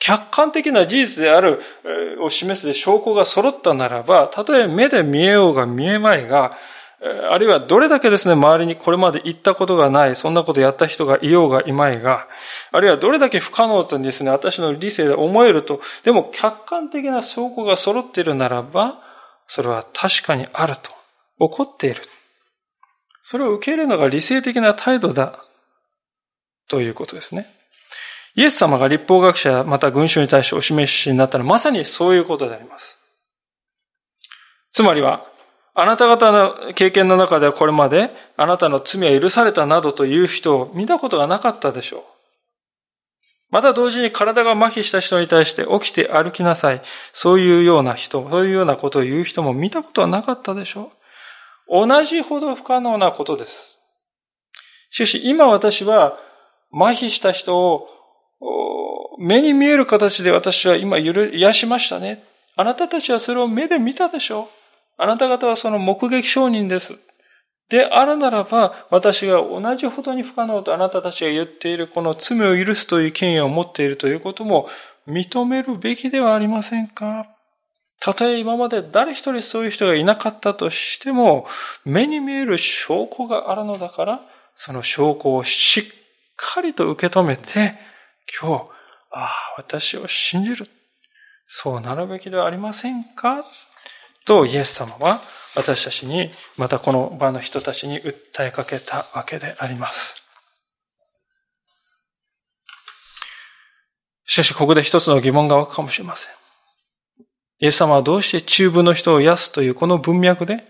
[0.00, 1.60] 客観的な事実である、
[2.20, 6.56] を示す証拠が揃ったならば、たとえ目で見えようが見えまいが、
[7.30, 12.26] あるいはどれだけですね、周りにこれまで言ったことがない、そんなことやった人がいようがいまいが、
[12.72, 19.00] あるいはどれだけ不可能とですね、私の理性で思えると、でも客観的な証拠が揃っているならば、
[19.46, 20.90] それは確かにあると、
[21.38, 22.02] 起こっている。
[23.22, 25.44] それを受け入れるのが理性的な態度だ、
[26.68, 27.46] ということですね。
[28.38, 32.96] イエス様が立法学者また群衆に対してお示しになったのはまさにそういうことであります。
[34.70, 35.26] つまりは、
[35.74, 42.02] あなた方の経験の中ではこれまであなたの罪は許されたなどという人を見たことがなかったでしょう。
[43.50, 46.80] また同時に体が麻痺した人に対して起きて歩きなさい。
[47.12, 50.92] そういうような人、そういうようなことを言う人も見たことはなかったでしょ
[51.68, 51.88] う。
[51.88, 53.78] 同じほど不可能なことです。
[54.90, 56.16] しかし今私は
[56.72, 57.88] 麻痺した人を
[59.18, 62.22] 目に見える形で私は今癒しましたね。
[62.56, 64.46] あなたたちはそれを目で見たでしょう。
[64.96, 66.98] あなた方はその目撃証人です。
[67.68, 74.68] であるならば、私が同じほどに不可能とあなたたちが言っているこの罪を許すという権威を持っているということも
[75.06, 77.26] 認めるべきではありませんか？
[78.00, 81.46] たとえ今まで誰一人そういう人がいなかったとしても、
[81.84, 84.20] 目に見える証拠があるのだから、
[84.54, 85.84] その証拠をしっ
[86.36, 87.74] かりと受け止めて、
[88.40, 88.64] 今日、
[89.10, 90.66] ああ、私を信じる。
[91.46, 93.44] そうなるべきではありませんか？
[94.26, 95.20] とイエス様は
[95.56, 100.22] 私たちに、またこの場の人たちに訴えかけたわけであります。
[104.26, 106.32] しかし、ここで一つの疑問が湧くかもしれません。
[107.60, 110.64] イエス様はどうして中部の人を癒すというこの文脈で、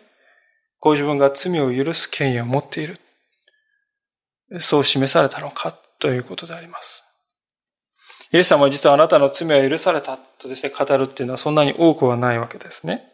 [0.78, 3.00] ご自分が罪を許す権威を持っている。
[4.60, 7.02] そう示されたのかということであります。
[8.32, 13.10] イエス様は実はあなたの罪は許されたとですね、語るっていうのはそんなに多くはないわけですね。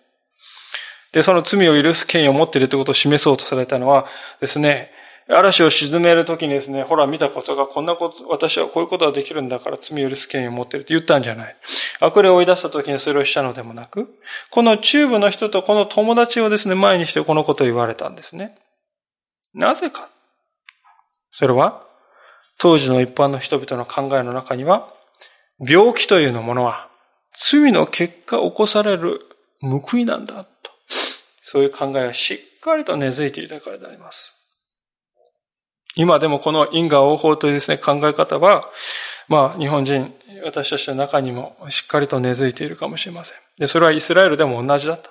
[1.12, 4.06] で、その罪を許す権威を持っているということを示そうとされたのは
[4.40, 4.90] ですね、
[5.28, 11.56] 嵐を沈めるときにですね、ほら見たことがこんなこと、私はこういうことができるんだから罪を許す権威を持っていると言ったんじゃない。
[12.00, 14.18] 悪霊を追い出したときにそれをしたのでもなく、
[14.50, 18.58] この中部の人とこの友達をですね、前にしてこのことを言われたんですね。
[19.54, 20.10] なぜか。
[21.30, 21.82] それは、
[22.58, 24.92] 当時の一般の人々の考えの中には、
[25.58, 26.88] 病気というのものは、
[27.34, 29.20] 罪の結果起こされる
[29.60, 30.44] 報いなんだ。
[30.44, 30.50] と
[31.42, 34.34] そういう考えがしっかりと根付いていたからであります。
[35.96, 38.68] 今でもこの因果応報というですね、考え方は、
[39.28, 40.12] まあ、日本人、
[40.44, 43.38] 私たちの中にもしっかりと根付いているかもしれません。
[43.58, 45.10] で、それはイスラエルでも同じだった。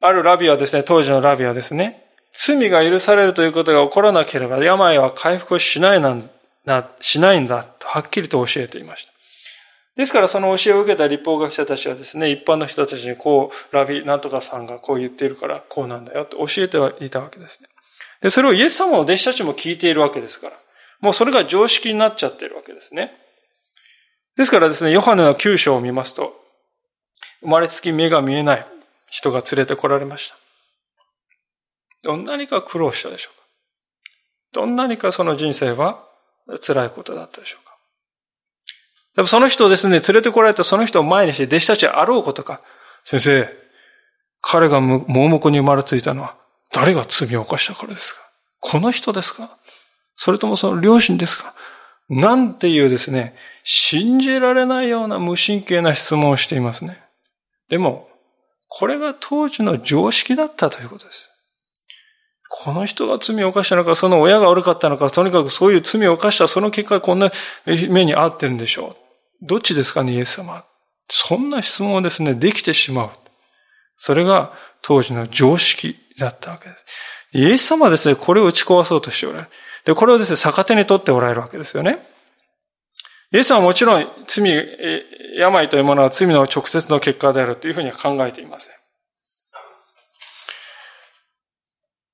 [0.00, 6.30] あるラビはですね、当時のラビはですね、罪が許されるということが起こらなければ、病は回復しないなん
[6.68, 9.12] な、しないんだとはっきりと教えていました。
[9.96, 17.68] ですからその教えを受けた立法学者たちはですね、一般の人たちにこう、ラビなんとかさんがこう言っているからこうなんだよって教えてはいたわけですね。
[18.22, 20.52] で、それをイエス様の弟子たちも聞いているわけですから。
[21.00, 23.12] もうそれが常識になっちゃってるわけですね。
[24.36, 26.32] ですからですね、ヨハネの九章を見ますと、
[27.40, 28.66] 生まれつき目が見えない
[29.08, 30.36] 人が連れてこられました。
[32.02, 33.46] どんなにか苦労したでしょうか
[34.52, 36.07] どんなにかその人生は
[36.56, 37.76] 辛いことだったでしょうか
[39.16, 42.60] でもその人をですね、連れてこられたその人を前にして弟子たちはあろうことか。
[43.04, 43.48] 先生、
[44.40, 46.36] 彼が盲目に生まれついたのは
[46.72, 48.20] 誰が罪を犯したからですか？
[48.60, 49.58] この人ですか？
[50.16, 51.54] それともその両親ですか？
[52.08, 53.34] なんていうですね、
[53.64, 57.02] 信じられないような無神経な質問をしていますね。
[57.68, 58.08] でも、
[58.68, 61.30] これが当時の常識だったということです。
[62.48, 67.30] この人が罪を犯したのか、その親が悪かったのか、とにかくそういう罪を犯したその結果こんな
[67.66, 68.96] 目に遭ってるんでしょ
[69.42, 69.46] う。
[69.46, 70.64] どっちですかね、イエス様。
[71.08, 73.10] そんな質問をですね、できてしまう。
[73.96, 76.84] それが当時の常識だったわけです。
[77.32, 79.50] イエス様はですね、これを打ち壊そうとしておられる。
[79.84, 81.98] で、これをですね、逆手に取っておられるわけですよね。
[83.32, 84.66] イエス様はもちろん罪、
[85.36, 88.77] 病というものは罪の直接の結果であるというふうには考えていません。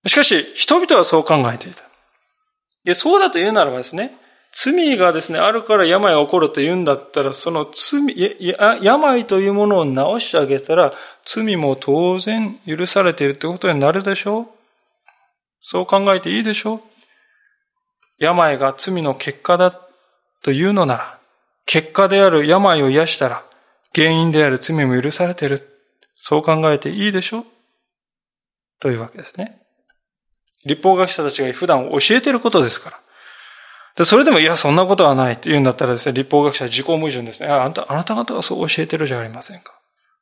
[0.07, 1.83] しかし、人々はそう考えていた。
[2.85, 4.17] で、そうだと言うならばですね、
[4.53, 8.47] 罪がですね、あるから病が起こると言うんだったら、その罪、
[8.83, 10.93] 病というものを治してあげたら、
[11.25, 14.47] 罪も当然許されているってことになるでしょう
[15.61, 16.81] そう考えていいでしょう
[18.19, 19.81] 病が罪の結果だ
[20.43, 21.19] というのなら、
[21.67, 23.43] 結果である病を癒したら、
[23.95, 25.69] 原因である罪も許されている。
[26.15, 27.45] そう考えていいでしょう
[28.79, 29.64] というわけですね。
[30.67, 32.99] 立法学者たちが普段教えてることですから。
[33.97, 37.49] で、それでも、いや、そんなことはないって言うんだったらですね、立法学者は自己矛盾ですね。
[37.49, 39.73] あなた、あなた方がそう教えてるじゃありませんか。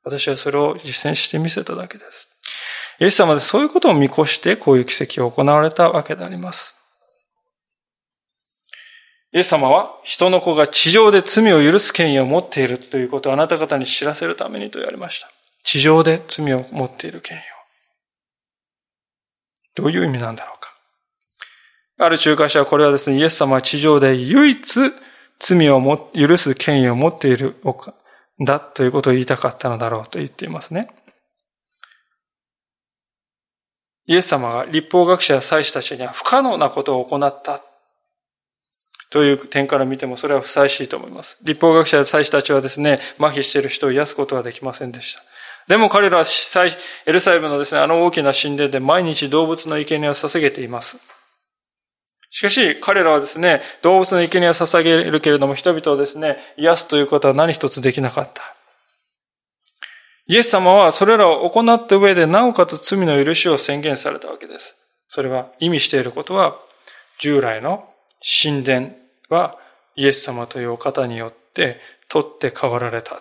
[0.05, 2.29] 私はそれを実践してみせただけです。
[3.01, 6.79] イエス様でそういうことを見越してこういう奇跡を行われたわけであります。
[9.33, 15.31] イエス様は人の子が地上で罪を許す権威を持っているということをあなた方に知らせるためにと言われました。
[15.65, 17.52] 地上で罪を持っている権威を。
[19.75, 20.71] どういう意味なんだろうか。
[21.99, 24.81] ある仲介者はこれはですね、イエス様は地上で唯一
[25.39, 27.57] 罪をも許す権威を持っている
[28.41, 30.89] だということを言いたかったのだろうと言っていますね。
[34.07, 37.61] イエス様が立法学者や祭司たちには不可能なことを行った
[39.11, 41.39] という点から見てもそれはふさわしいと思います。
[41.45, 45.23] 立法学者や祭司たちはですね、麻痺している人を癒すことはできませんでした。
[45.69, 46.25] でも彼らは
[47.07, 50.99] エルサレムのですね、あの大きな神殿で毎日動物の生贄を捧げています。
[52.31, 58.43] しかし、彼らはですね、動物の生贄を捧げるけれども、人々をですね、癒すということは何一つできなかった。
[60.27, 64.77] イエス様はそれらを行った上で、なおかつ罪の許しを宣言されたわけです。
[65.09, 66.57] それは意味していることは、
[67.19, 67.89] 従来の
[68.43, 68.91] 神殿
[69.29, 69.59] は
[69.95, 73.21] イエス様というお方によって取って代わられた。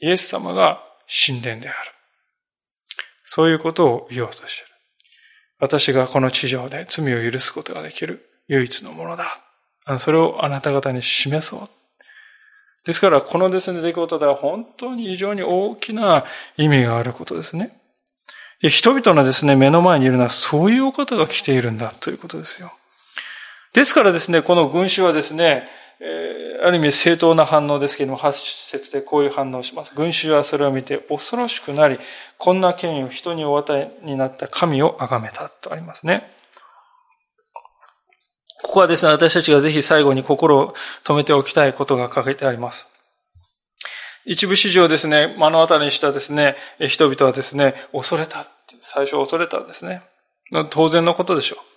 [0.00, 1.78] イエス様が神殿である。
[3.24, 4.72] そういうことを言おうとしている。
[5.58, 9.38] 私がこの地上で罪を許すことができる唯一のものだ。
[9.98, 11.68] それをあなた方に示そう。
[12.84, 16.24] ですから、このですね、出来事では本当に非常に大きな
[16.56, 17.76] 意味があることですね。
[18.60, 22.72] 人々のですね、目の前にいるのはそういうお方が来ているんだということですよ。
[23.72, 25.68] ですからですね、この群衆はですね、
[26.66, 29.94] ある意味正当な反応ですけれども、8節でこういう反応をします。
[29.94, 31.96] 群衆はそれを見て恐ろしくなり、
[32.38, 36.28] こんな権威を人にお与えになった神を崇めたとありますね。
[38.64, 42.88] ここはですね、私たちがぜひ最後に心を止めておきたいことが書かれてあります。
[44.24, 48.44] 一部史上ですね、目の当たりにしたですね、人々はですね、恐れた。
[48.80, 50.02] 最初恐れたんですね。
[50.70, 51.75] 当然のことでしょう。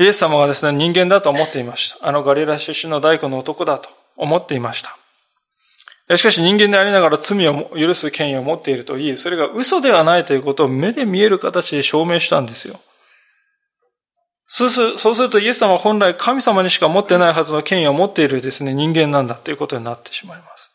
[0.00, 2.08] イエス様がですね、人間だと思っていました。
[2.08, 4.96] あのガリラ出身の大工の男だと思っていました。
[6.16, 12.80] しかし人間でありながら罪を許す権威を持っているといい、それが嘘ではないということを目で見える形で証明したんですよ。
[14.46, 20.70] そうするとイエス様は本来神様にしか持ってないはずの権威を持っているですね、人間なんだということになってしまいます。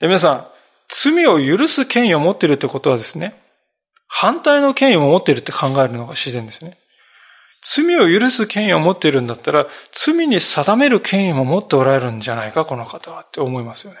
[0.00, 0.46] で皆さん、
[0.88, 3.32] 罪を許す権威を持っているってことはですね、
[4.08, 6.76] 反対の権威を持っているって考えるのが自然ですね。
[7.68, 13.98] 罪を許す権威を持っているんだったら、罪に定める権威も持っておられるんじゃないか、この方はって思いますよね。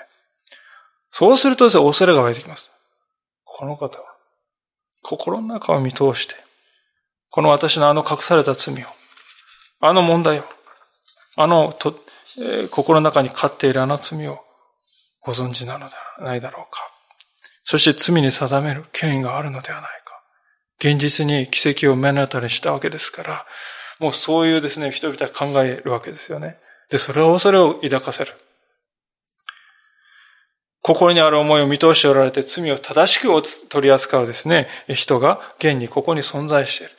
[1.10, 2.70] そうするとですね、恐れが湧いてきます。
[3.44, 4.04] この方は、
[5.02, 6.36] 心の中を見通して、
[7.30, 8.86] この私のあの隠された罪を、
[9.80, 10.44] あの問題を、
[11.34, 11.98] あのと、
[12.38, 14.44] えー、心の中に勝っているあの罪を
[15.20, 16.80] ご存知なのではないだろうか。
[17.64, 20.05] そして罪に定める権威があるのではないか。
[20.78, 23.46] 現実に奇跡を目の当たりにしたわけですから、
[23.98, 26.58] もうそういうですね、人々は考えるわけですよね。
[26.90, 28.32] で、それを恐れを抱かせる。
[30.82, 33.28] 心にある思いを見通しておられて罪を正しく
[33.68, 36.92] 取り扱うですね、人が現にここに存在している。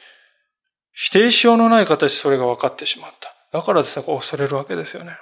[0.91, 3.33] 否定しようのない形それが分かってしまった。
[3.53, 5.17] だからですね、恐れるわけですよね。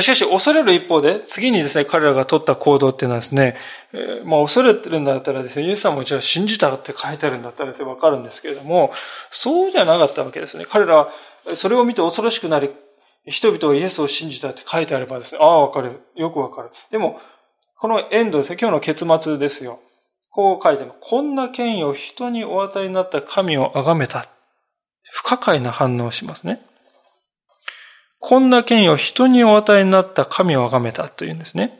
[0.00, 3.56] しかし、恐れる一方で、次にですね、彼らが取った行動っていうのはですね、
[3.92, 8.92] えー、まあ、恐れてるんだったらですね、イエス様もじゃあ信じたって書いてあるんだったらですね、わかるんですけれども、
[9.30, 10.64] そうじゃなかったわけですね。
[10.68, 11.10] 彼らは、
[11.54, 12.70] それを見て恐ろしくなり、
[13.26, 16.00] 人々がイエスを信じたって書いてあればですね、ああ、わかる。
[16.16, 16.70] よくわかる。
[16.90, 17.20] でも、
[17.76, 19.78] このエンドですね、今日の結末ですよ。
[20.30, 20.92] こう書いてある。
[21.00, 24.26] こんな権威を人にお与えになった神を崇めた。
[25.12, 26.60] 不可解な反応をしますね。
[28.26, 31.78] こんな権威を人にお与えになった神を崇めたというんですね。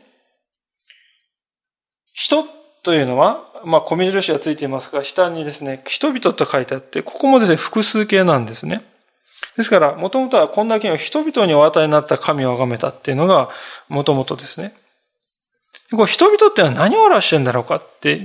[2.13, 2.43] 人
[2.83, 8.83] というのは、まあ、小印がついていますが、下にですね、人々と書いてあって、ここもですね、複数形なんですね。
[9.57, 13.49] ですから、もともとはこんな権威を人々にお与えになった神を崇めたっていうのが、
[13.89, 14.75] もともとですね。
[15.89, 18.21] こう人々ってのは何を表してんだろうかって、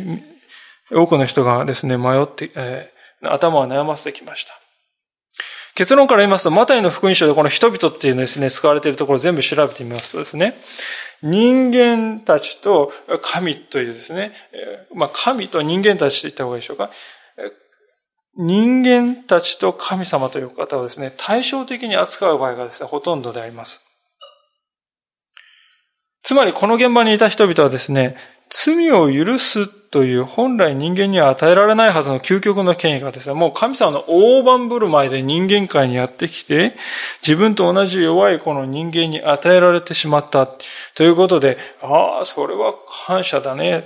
[0.92, 4.59] 多くの人がですね、迷って、えー、頭を悩ませてきました。
[5.74, 10.54] 結論から言いますと、マタイの福音書でこの人々っていうのですね、使われているところを全部調べてみますとですね、
[11.22, 12.92] 人間たちと
[13.22, 14.32] 神というですね、
[14.94, 16.90] まあ神と人間たちと言った方がいいでしょうか。
[18.36, 23.86] 人間たちと神様という方をですね、対照的に扱う場合がですね、ほとんどであります。
[26.22, 28.16] つまりこの現場にいた人々はですね、
[28.50, 36.76] 罪を許すという本来人間には与えられないはずの究極の権威がですね、もう神様の大盤振る舞いで人間界にやってきて、
[37.22, 40.48] 自分と同じ弱いこの人間に与えられてしまった
[40.94, 42.74] ということで、ああ、それは
[43.06, 43.84] 感謝だね。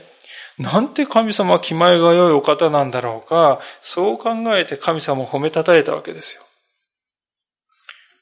[0.59, 6.43] なんて神様は気前が良いお方なんだろうか、そう考えて神様を褒めたたえたわけですよ。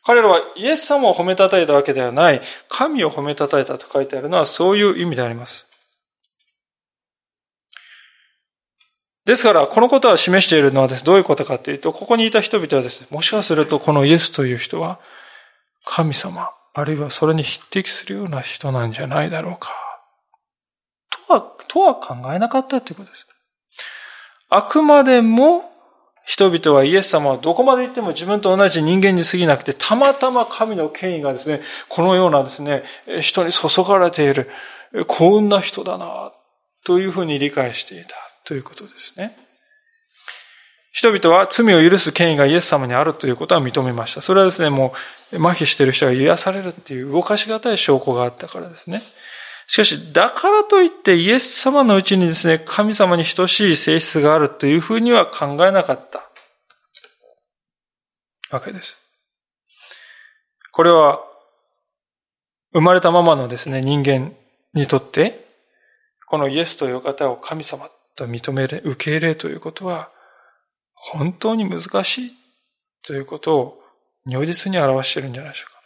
[0.05, 5.72] 彼らはイエス様を褒めたたえたわけではない、神を褒めたたえたと書いてあるのはそういう意味であります。
[9.25, 14.99] ですから、このことは示しているのはです、どういうことかというと、ここにいた人々はです、ねもしかするとこのイエスという人は、
[15.85, 19.71] 神様、あるいはそれに匹敵するような人なんじゃないだろうか、
[21.27, 23.27] とは、とは考えなかったということです。
[24.49, 25.73] あくまでも
[26.25, 32.85] 人々はイエス様はどこまで行っても自分と同じ人間に過ぎなくて、たまたま神の権威がですね、このようなですね、
[33.21, 34.51] 人に注がれている
[35.07, 36.33] 幸運な人だな、
[36.85, 38.17] というふうに理解していた。
[38.45, 39.37] ということですね。
[40.93, 44.21] 人々は罪を許す権威がイエス様にあるということは認めました。
[44.21, 44.93] それはですね、も
[45.33, 49.03] う麻痺している人が癒されるっていう動かしがたい証拠があったからですね。
[49.67, 56.29] しかし、だからといってイエス様のうちにですね、神様に等しい性質があるというふうには考えなかった
[58.51, 58.99] わけです。
[60.73, 61.21] これは、
[62.75, 64.35] 生まれたままのですね、人間
[64.75, 65.47] にとって、
[66.27, 70.11] このイエスという方を神様と認める、受け入れということは、
[70.95, 72.33] 本当に難しい
[73.05, 73.83] ということを
[74.25, 75.81] 如実に表しているんじゃないでしょうか。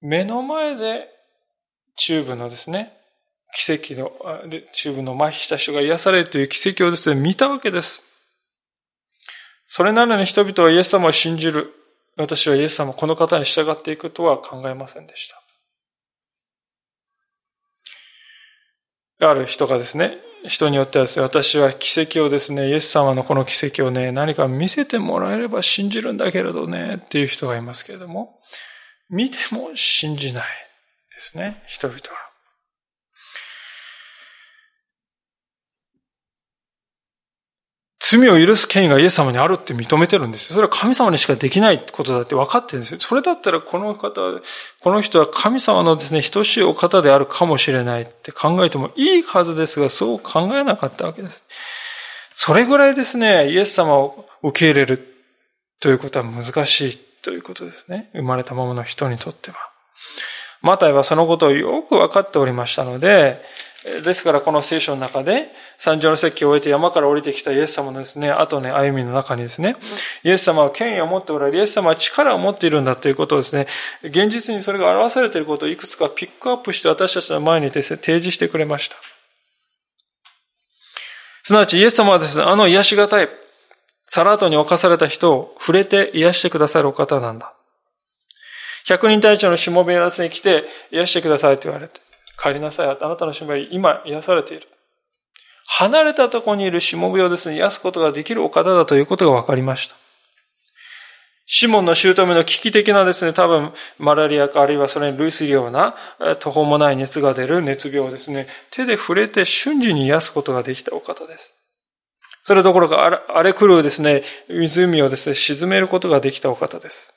[0.00, 1.08] 目の前で
[1.96, 2.96] チューブのですね、
[3.54, 4.12] 奇跡の、
[4.72, 8.02] チューブの麻痺した人が癒されるという奇跡をですね、見たわけです。
[9.64, 11.72] それなのに人々はイエス様を信じる。
[12.16, 15.42] 私はイエス様、この方に従っていくとは考えませんでした。
[19.28, 20.18] ある人がですね、
[20.48, 28.38] 人によってはですね、私は奇跡をですね、イエス様のこの奇跡をね、何か見せてもらえれば信じるんだけれどね、っていう人がいますけれども、
[29.08, 30.44] 見ても信じない
[31.14, 32.25] ですね、人々は。
[38.08, 40.54] 罪を許す権威がイエス様にあるって認めてるんですよ。
[40.54, 43.00] それは神様にしかできないことだって分かってるんですよ。
[43.00, 44.20] それだったらこの方、
[44.80, 51.42] この人は神様のですね、等しいお方であるかもしれないって考えてもいいはずですが、そう考えなかったわけです。
[52.36, 55.14] それぐらいですね、イエス様を受け入れる
[55.80, 58.10] ということは難しいということですね。
[58.12, 59.56] 生まれたままの人にとっては。
[60.62, 63.42] マタイはそのことをよく分かっておりましたので、
[64.04, 69.76] ですからこの聖書の中で、三条の説教を終えて山から降りてきたイエス様のですね、後ね、歩みの中にですね、
[70.24, 73.68] イエス様は権威を持っておられる、イエス様は力を持っているんだということをですね、
[74.02, 78.96] 現実にそれが表されていることをいくつかピックアップして私たちの前にですね、提示してくれました。
[81.44, 83.28] すなわちイエス様はですね、あの癒しがたい、
[84.08, 87.52] サラートに侵された人を触れて癒してくださるお方なんだ。
[88.86, 92.05] 百人隊長のしもべがですね、来て癒してくださいと言われて。
[92.38, 92.88] 帰りなさい。
[92.88, 94.68] あなたのしもべ今癒されている。
[95.66, 99.96] 離れたとこにいるしもべをですね、癒すことができるお方だということが分かりました。
[101.48, 105.94] シモンの姑の危機的なですね、多分、マラリアかあるいはそれに類するような
[106.40, 111.54] 途方もない熱が出る熱病をですね、手で触れて瞬時に癒すことができたお方です。
[112.42, 117.14] それどころか荒れ狂うですね、湖をですね、沈めることができたお方です。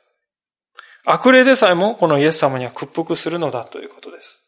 [1.05, 4.39] 悪霊でさえもこのイエス様には屈服するのだということです。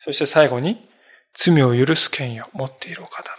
[0.00, 0.88] そして最後に、
[1.34, 3.36] 罪を許す権威を持っているお方だ。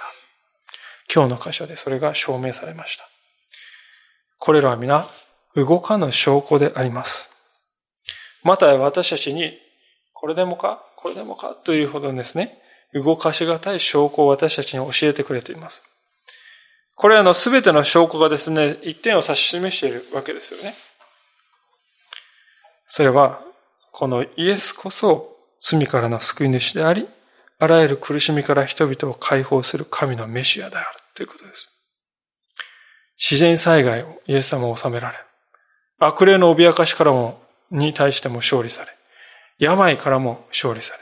[1.14, 3.10] 今日の箇所でそれが証明されました。
[4.38, 5.10] これらは皆、
[5.56, 7.36] 動かぬ証拠であります。
[8.44, 9.58] また私たちに、
[10.14, 12.60] これでもかこれでもかというほどですね、
[12.94, 15.84] 動かしがたい証拠を私たちに教えてくれています。
[16.96, 20.76] これらの全ての証拠がですね、一点を指し示しているわけですよね。
[22.88, 23.42] それは、
[23.94, 27.08] このイエスこそ罪からの救い主であり、
[27.60, 31.76] あらゆる苦しみから人々を解放する神のメシアであるということです。
[33.20, 35.18] 自然災害をイエス様を治められ、
[36.00, 38.88] 悪霊の脅かしからも、に対しても勝利され、
[39.60, 41.00] 病からも勝利され、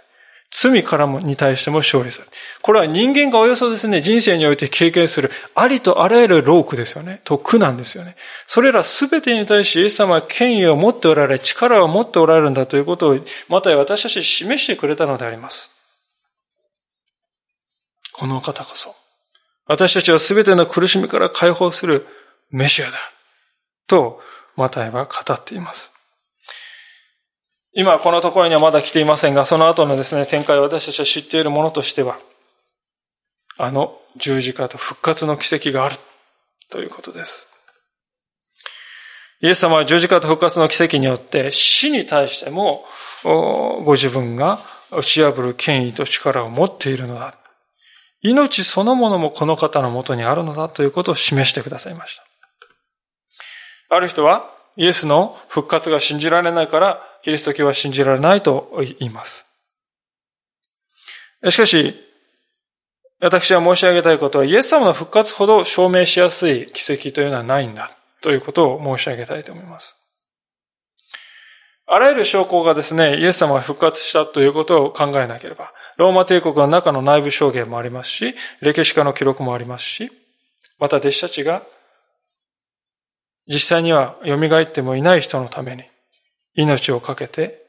[0.49, 2.27] 罪からもに対しても勝利する。
[2.61, 7.21] これは人間がおよそですね、人生において経験するありとあらゆる労苦ですよね。
[7.25, 8.15] と苦なんですよね。
[8.47, 13.19] それらすべてに対しイエス様は権威を持っておられ、力を持っておられるんだということを、
[13.49, 15.71] また私たち示してくれたのであります。
[18.13, 18.95] この方こそ、
[19.65, 22.07] 私たちはすべての苦しみから解放する
[22.51, 22.97] メシアだ。
[23.85, 24.21] と、
[24.55, 25.96] マタイは語っています。
[27.79, 32.17] 今このところにはまだ来ていませんが、その後のですね、展開を私たちは知っているものとしては、
[33.55, 35.95] あの十字架と復活の奇跡がある
[36.71, 37.47] ということです。
[39.41, 42.83] イエス様は十字架と復活の奇跡によって死に対しても
[43.23, 44.57] ご自分が
[44.91, 47.35] 打ち破る権威と力を持っているのだ。
[48.23, 52.23] 命そのものもこの方のもとにあるのだということを示してくださいました。
[53.95, 59.45] ある人はイエスの復活が信じられないからキリスト教は信じられないと言います。
[61.49, 61.93] しかし、
[63.19, 67.91] 私は申し上げたいことは、イエス様の復活ほど証明しやすい奇跡というのはないんだ
[68.21, 70.03] ということを申し上げたいと思います。
[71.87, 80.11] あらゆる証拠がですね、イエス様が復活したということを考えなければ、ローマ帝国の中の内部証言もありますし、歴史家の記録もありますし、
[80.79, 81.63] また弟子たちが
[83.47, 85.85] 実際には蘇ってもいない人のために
[86.57, 87.61] 命を懸けて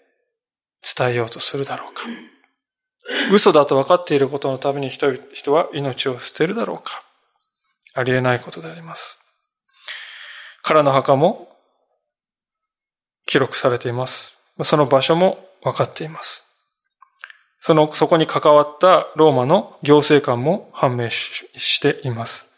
[0.97, 2.03] 伝えようとするだろうか。
[3.31, 7.03] 嘘だと分かっていることのために人は命を捨てるだろうか。
[7.95, 9.21] ありえないことであります。
[10.63, 11.49] 彼の墓も
[13.27, 14.39] 記録されています。
[14.63, 16.47] その場所も分かっています。
[17.61, 22.55] その、そこに関わったローマの行政官も判明しています。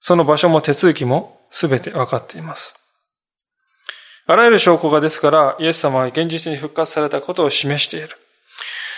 [0.00, 2.81] その場所も手続きも全て分かっています。
[4.26, 8.10] あらゆる証拠がですから、イエス様は現実に復活されたことを示している。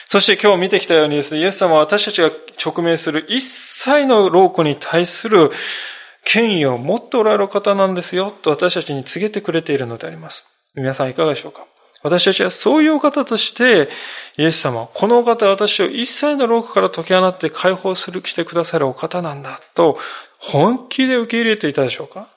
[0.06, 2.30] そして今日見てきたようにですね、イエス様は私たちが
[2.64, 5.50] 直面する一切の労苦に対する
[6.24, 10.46] 権威を持っておられる方なんですよ、と私たちに告げてくれているのであります。
[10.74, 11.66] 皆さんいかがでしょうか？
[12.02, 13.88] 私たちはそういう方として、
[14.36, 19.98] イエス様、このお方は私を一切の労苦から解き放って解放する、来てくださるお方なんだ、と
[20.38, 22.28] 本気で受け入れていたでしょうか？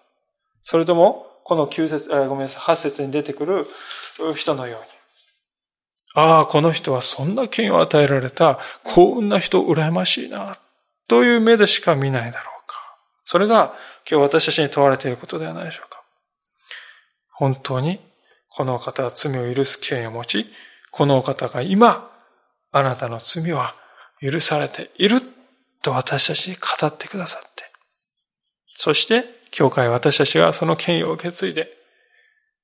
[0.63, 3.65] それとも、この9節、ごめんなさい、8節に出てくる
[4.35, 4.87] 人のように。
[6.13, 10.57] ああ、この人はそんな権威を与えられた幸運な人、羨ましいな、
[11.07, 12.97] という目でしか見ないだろうか。
[13.23, 13.73] それが
[14.05, 16.03] 今日私たちに問われていることではないでしょうか。
[17.31, 18.01] 本当に
[18.49, 20.45] この方は罪を許す権威を持ち、
[20.91, 22.11] この方が今、
[22.73, 23.73] あなたの罪は
[24.19, 25.21] 許されている
[25.81, 27.63] と私たちに語ってくださって、
[28.75, 31.69] そして教会私たちはその権威を受け継いで、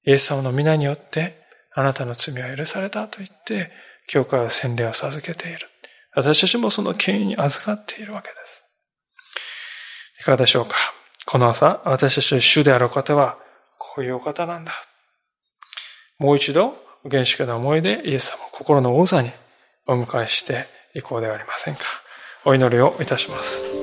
[0.05, 1.41] イエス様の皆によって
[1.73, 3.71] あなたの罪は許されたと言って、
[4.07, 5.59] 教会は洗礼を授けている。
[6.15, 8.63] 私たちもその権威に預かっているわけです。
[10.19, 10.75] いかがでしょうか？
[11.25, 13.37] この朝、私たちの主である方は、
[13.79, 14.73] こういうお方なんだ。
[16.19, 16.75] もう一度、
[17.09, 19.31] 原始の思いでイエス様を心の王座に
[19.87, 21.81] お迎えしていこうではありませんか。
[22.45, 23.82] お祈りをいたします。